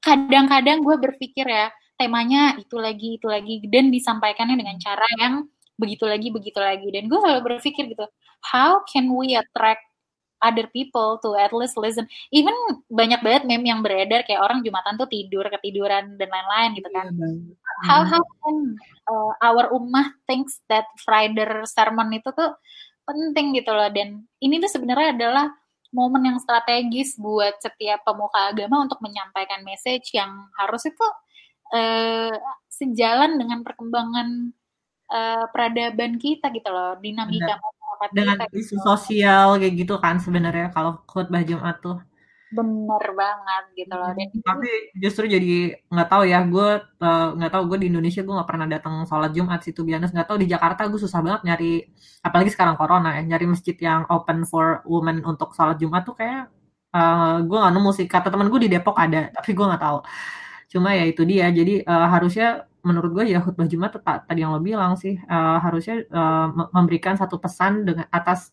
[0.00, 1.68] Kadang-kadang gue berpikir ya,
[2.00, 5.44] temanya itu lagi, itu lagi, dan disampaikannya dengan cara yang
[5.76, 6.88] begitu lagi, begitu lagi.
[6.88, 8.08] Dan gue selalu berpikir gitu,
[8.40, 9.84] how can we attract
[10.40, 12.08] other people to at least listen.
[12.32, 12.52] Even
[12.88, 17.06] banyak banget meme yang beredar kayak orang Jumatan tuh tidur, ketiduran dan lain-lain gitu kan.
[17.12, 17.36] Yeah,
[17.88, 18.76] how how can
[19.08, 22.56] uh, our ummah thinks that Friday sermon itu tuh
[23.04, 25.46] penting gitu loh dan ini tuh sebenarnya adalah
[25.90, 31.06] momen yang strategis buat setiap pemuka agama untuk menyampaikan message yang harus itu
[31.74, 32.30] uh,
[32.70, 34.54] sejalan dengan perkembangan
[35.10, 37.58] uh, peradaban kita gitu loh dinamika
[38.08, 42.00] dengan isu sosial kayak gitu kan sebenarnya kalau khutbah Jumat tuh.
[42.50, 44.10] Bener banget gitu loh.
[44.10, 48.34] Dan tapi justru jadi nggak tahu ya gue uh, nggak tahu gue di Indonesia gue
[48.34, 51.72] nggak pernah datang sholat Jumat situ biasa nggak tahu di Jakarta gue susah banget nyari
[52.26, 56.50] apalagi sekarang corona ya nyari masjid yang open for women untuk sholat Jumat tuh kayak
[56.90, 58.06] uh, gue nggak nemu sih.
[58.10, 59.98] Kata temen gue di Depok ada tapi gue nggak tahu.
[60.74, 64.60] Cuma ya itu dia jadi uh, harusnya menurut gue ya khutbah Jumat tadi yang lo
[64.60, 68.52] bilang sih uh, harusnya uh, memberikan satu pesan dengan atas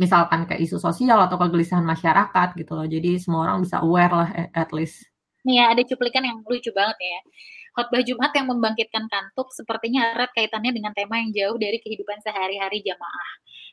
[0.00, 2.86] misalkan kayak isu sosial atau kegelisahan masyarakat gitu loh.
[2.88, 5.06] Jadi semua orang bisa aware lah at least.
[5.42, 7.20] Nih ya, ada cuplikan yang lucu banget ya.
[7.72, 12.84] Khotbah Jumat yang membangkitkan kantuk sepertinya erat kaitannya dengan tema yang jauh dari kehidupan sehari-hari
[12.84, 13.32] jamaah.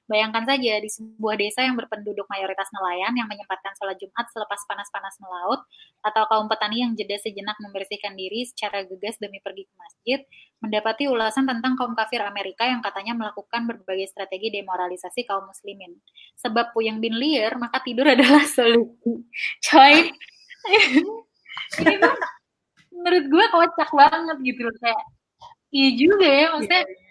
[0.10, 5.16] Bayangkan saja di sebuah desa yang berpenduduk mayoritas nelayan yang menyempatkan sholat Jumat selepas panas-panas
[5.22, 5.62] melaut,
[6.02, 10.20] atau kaum petani yang jeda sejenak membersihkan diri secara gegas demi pergi ke masjid,
[10.66, 15.94] mendapati ulasan tentang kaum kafir Amerika yang katanya melakukan berbagai strategi demoralisasi kaum muslimin.
[16.42, 19.22] Sebab puyeng bin liar, maka tidur adalah solusi.
[19.62, 20.10] Coy,
[21.86, 21.96] ini
[22.90, 25.04] menurut gue kocak banget gitu loh kayak
[25.72, 27.09] iya juga ya maksudnya iya, iya.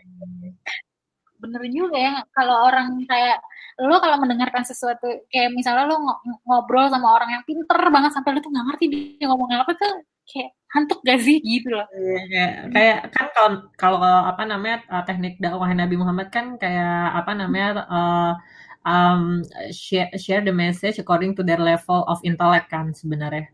[1.39, 3.39] Bener juga ya kalau orang kayak
[3.79, 6.03] lo kalau mendengarkan sesuatu kayak misalnya lo
[6.45, 10.03] ngobrol sama orang yang pinter banget sampai lo tuh nggak ngerti dia ngomongin apa tuh
[10.29, 11.41] kayak hantuk gak sih?
[11.41, 11.87] Gitu loh.
[12.29, 17.33] Kayak, kayak kan kalau kalau apa namanya uh, teknik dakwah Nabi Muhammad kan kayak apa
[17.33, 18.33] namanya uh,
[18.85, 23.49] um, share, share the message according to their level of intellect kan sebenarnya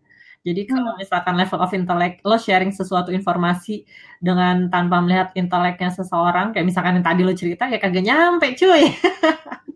[0.44, 1.00] jadi kalau hmm.
[1.00, 3.88] misalkan level of intellect, lo sharing sesuatu informasi
[4.20, 8.92] dengan tanpa melihat inteleknya seseorang, kayak misalkan yang tadi lo cerita, ya kagak nyampe cuy.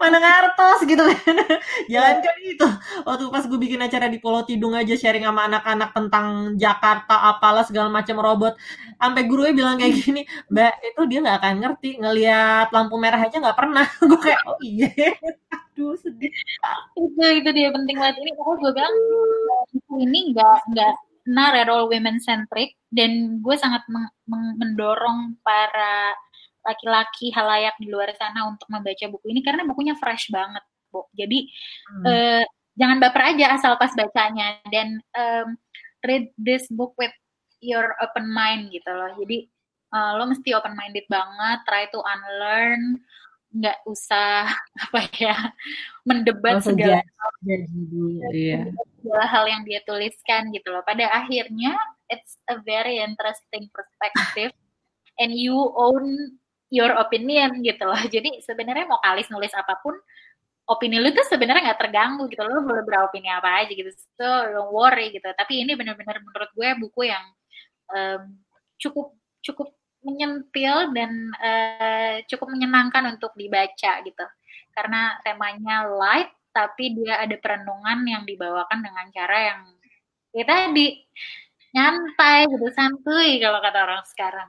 [0.00, 1.36] mana ngartos gitu kan.
[1.92, 2.66] Jangan kan itu
[3.04, 7.64] waktu pas gue bikin acara di Pulau Tidung aja sharing sama anak-anak tentang Jakarta apalah
[7.68, 8.56] segala macam robot.
[8.96, 11.90] Sampai gurunya bilang kayak gini mbak itu dia nggak akan ngerti.
[12.00, 13.86] Ngelihat lampu merah aja nggak pernah.
[14.08, 14.88] Gue kayak oh iya.
[15.52, 16.32] Aduh sedih.
[16.96, 18.16] Itu itu dia penting banget.
[18.20, 18.96] Ini pokoknya gue bilang
[20.00, 20.94] ini nggak nggak
[21.30, 23.84] not at all women centric dan gue sangat
[24.56, 26.16] mendorong para
[26.64, 31.08] laki-laki halayak di luar sana untuk membaca buku ini karena bukunya fresh banget, Bu.
[31.16, 31.48] Jadi
[31.94, 32.04] hmm.
[32.04, 32.44] eh,
[32.76, 35.56] jangan baper aja asal pas bacanya dan um,
[36.04, 37.12] read this book with
[37.60, 39.12] your open mind gitu loh.
[39.20, 39.48] Jadi
[39.92, 43.00] uh, lo mesti open minded banget, try to unlearn,
[43.50, 44.46] nggak usah
[44.88, 45.36] apa ya
[46.06, 47.32] mendebat segala hal,
[48.30, 48.70] iya.
[49.02, 50.82] segala hal yang dia tuliskan gitu loh.
[50.86, 51.76] Pada akhirnya
[52.08, 54.54] it's a very interesting perspective
[55.20, 56.38] and you own
[56.70, 57.98] your opinion gitu loh.
[58.14, 59.92] Jadi sebenarnya mau kalis nulis apa pun,
[60.70, 62.40] opini lu tuh sebenarnya nggak terganggu gitu.
[62.46, 63.90] Lu boleh beropini apa aja gitu.
[64.16, 65.26] So don't worry gitu.
[65.26, 67.24] Tapi ini benar-benar menurut gue buku yang
[67.90, 68.38] um,
[68.78, 69.12] cukup
[69.42, 74.26] cukup menyentil dan uh, cukup menyenangkan untuk dibaca gitu.
[74.72, 79.60] Karena temanya light tapi dia ada perenungan yang dibawakan dengan cara yang
[80.34, 80.98] ya tadi
[81.70, 84.48] nyantai gitu santuy kalau kata orang sekarang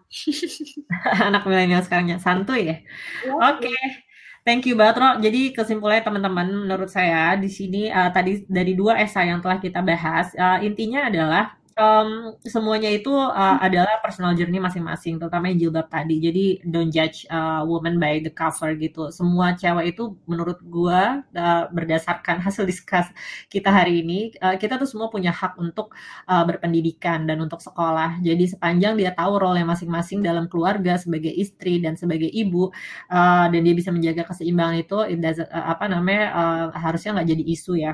[1.30, 2.78] anak milenial sekarangnya santuy ya,
[3.26, 4.08] ya oke okay.
[4.42, 5.10] Thank you banget, Ro.
[5.22, 9.86] Jadi kesimpulannya teman-teman, menurut saya di sini uh, tadi dari dua esai yang telah kita
[9.86, 15.90] bahas, uh, intinya adalah um, semuanya itu uh, adalah personal journey masing-masing, terutama yang jilbab
[15.90, 16.22] tadi.
[16.22, 19.10] Jadi don't judge uh, woman by the cover gitu.
[19.10, 23.10] Semua cewek itu menurut gua uh, berdasarkan hasil diskus
[23.50, 25.98] kita hari ini, uh, kita tuh semua punya hak untuk
[26.30, 28.22] uh, berpendidikan dan untuk sekolah.
[28.22, 32.70] Jadi sepanjang dia tahu role masing-masing dalam keluarga sebagai istri dan sebagai ibu,
[33.10, 37.74] uh, dan dia bisa menjaga keseimbangan itu, uh, apa namanya uh, harusnya nggak jadi isu
[37.82, 37.94] ya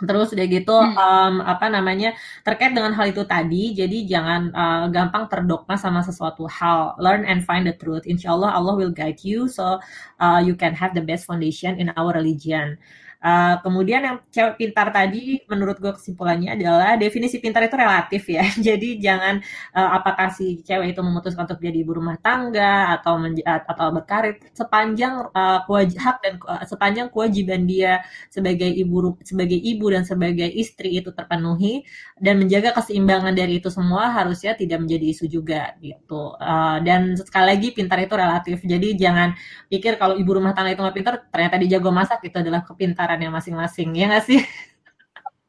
[0.00, 0.96] Terus udah gitu Hmm.
[0.96, 6.48] um, apa namanya terkait dengan hal itu tadi, jadi jangan uh, gampang terdogma sama sesuatu
[6.48, 6.96] hal.
[6.96, 8.08] Learn and find the truth.
[8.08, 9.78] Insya Allah Allah will guide you so
[10.22, 12.80] uh, you can have the best foundation in our religion.
[13.20, 18.48] Uh, kemudian yang cewek pintar tadi, menurut gue kesimpulannya adalah definisi pintar itu relatif ya.
[18.72, 19.44] Jadi jangan
[19.76, 25.28] uh, apakah si cewek itu memutuskan untuk jadi ibu rumah tangga atau atau berkarir sepanjang
[25.36, 28.00] uh, hak dan uh, sepanjang kewajiban dia
[28.32, 31.84] sebagai ibu sebagai ibu dan sebagai istri itu terpenuhi
[32.16, 36.36] dan menjaga keseimbangan dari itu semua harusnya tidak menjadi isu juga gitu.
[36.40, 38.58] Uh, dan sekali lagi pintar itu relatif.
[38.64, 39.36] Jadi jangan
[39.68, 43.09] pikir kalau ibu rumah tangga itu nggak pintar, ternyata dia jago masak itu adalah kepintaran
[43.10, 44.38] kesukaannya masing-masing ya nggak sih?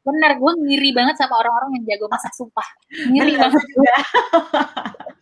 [0.02, 2.66] Bener gue ngiri banget sama orang-orang yang jago masak sumpah.
[2.90, 3.62] Ngiri Bener, banget.
[3.70, 3.94] juga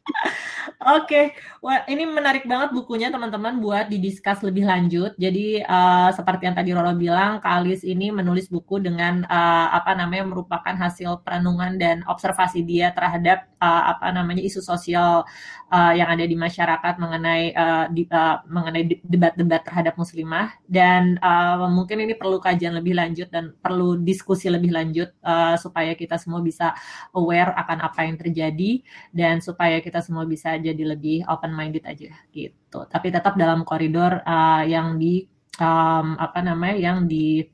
[0.80, 1.26] Oke, okay.
[1.60, 5.12] Wah, ini menarik banget bukunya teman-teman buat didiskus lebih lanjut.
[5.20, 10.24] Jadi uh, seperti yang tadi Roro bilang, Kalis ini menulis buku dengan uh, apa namanya
[10.24, 15.28] merupakan hasil perenungan dan observasi dia terhadap uh, apa namanya isu sosial
[15.68, 21.68] uh, yang ada di masyarakat mengenai uh, di, uh, mengenai debat-debat terhadap muslimah dan uh,
[21.68, 26.40] mungkin ini perlu kajian lebih lanjut dan perlu diskusi lebih lanjut uh, supaya kita semua
[26.40, 26.72] bisa
[27.12, 28.80] aware akan apa yang terjadi
[29.12, 32.80] dan supaya kita semua bisa jadi lebih open minded aja gitu.
[32.88, 35.24] Tapi tetap dalam koridor uh, yang di
[35.60, 37.44] um, apa namanya yang di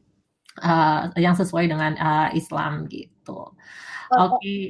[0.63, 3.53] uh, yang sesuai dengan uh, Islam gitu.
[4.15, 4.39] Oke.
[4.41, 4.65] Okay.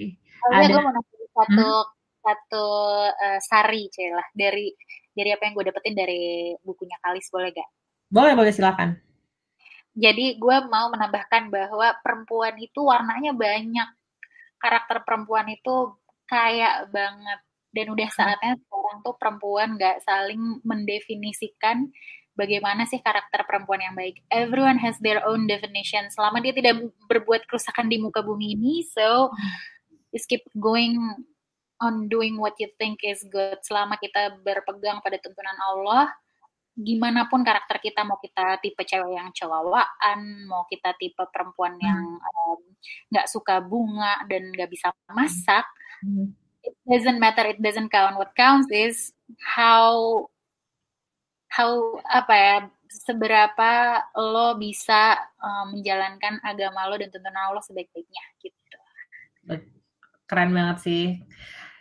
[0.47, 0.95] Ada gue mau
[1.37, 1.89] satu hmm?
[2.24, 2.66] satu
[3.12, 4.72] uh, sari celah dari
[5.16, 7.68] dari apa yang gue dapetin dari bukunya Kalis boleh gak?
[8.12, 9.01] Boleh boleh silakan.
[9.97, 13.89] Jadi gue mau menambahkan bahwa perempuan itu warnanya banyak.
[14.61, 15.97] Karakter perempuan itu
[16.29, 17.41] kayak banget
[17.77, 18.16] dan udah hmm.
[18.16, 21.93] saatnya sekarang tuh perempuan gak saling mendefinisikan
[22.33, 24.24] bagaimana sih karakter perempuan yang baik.
[24.33, 26.09] Everyone has their own definition.
[26.09, 29.33] Selama dia tidak berbuat kerusakan di muka bumi ini, so
[30.12, 30.97] just keep going
[31.81, 33.61] on doing what you think is good.
[33.64, 36.12] Selama kita berpegang pada tuntunan Allah,
[36.77, 42.20] gimana pun karakter kita, mau kita tipe cewek yang cowawaan, mau kita tipe perempuan yang
[43.12, 45.64] nggak um, suka bunga dan nggak bisa masak,
[46.05, 50.26] hmm it doesn't matter it doesn't count what counts is how
[51.46, 52.56] how apa ya
[52.90, 58.76] seberapa lo bisa um, menjalankan agama lo dan tuntunan Allah sebaik-baiknya gitu
[60.26, 61.04] keren banget sih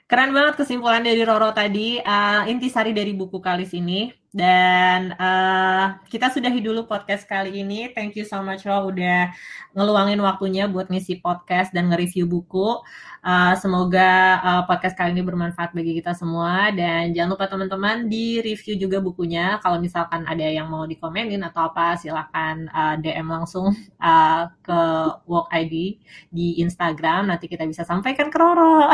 [0.05, 6.27] keren banget kesimpulan dari Roro tadi uh, intisari dari buku Kalis ini dan uh, kita
[6.27, 7.95] sudahi dulu podcast kali ini.
[7.95, 9.31] Thank you so much Ro udah
[9.71, 12.83] ngeluangin waktunya buat ngisi podcast dan nge-review buku.
[13.25, 18.37] Uh, semoga uh, podcast kali ini bermanfaat bagi kita semua dan jangan lupa teman-teman di
[18.37, 19.57] review juga bukunya.
[19.65, 24.81] Kalau misalkan ada yang mau dikomenin atau apa silakan uh, DM langsung uh, ke
[25.25, 25.97] Walk ID
[26.29, 27.33] di Instagram.
[27.33, 28.93] Nanti kita bisa sampaikan ke Roro.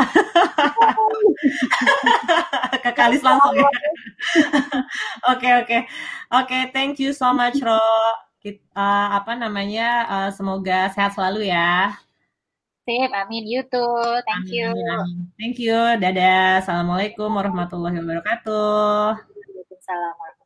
[2.88, 3.68] ke Kalis langsung ya.
[5.36, 5.78] Oke oke
[6.32, 7.76] oke, thank you so much Ro.
[8.40, 10.08] Kita, uh, apa namanya?
[10.08, 11.92] Uh, semoga sehat selalu ya.
[12.82, 13.46] Sip, amin.
[13.46, 13.94] You too.
[14.26, 14.74] Thank you.
[14.74, 15.30] Amin.
[15.38, 15.78] Thank you.
[16.02, 16.66] Dadah.
[16.66, 19.22] Assalamualaikum warahmatullahi wabarakatuh.
[19.22, 20.41] Waalaikumsalam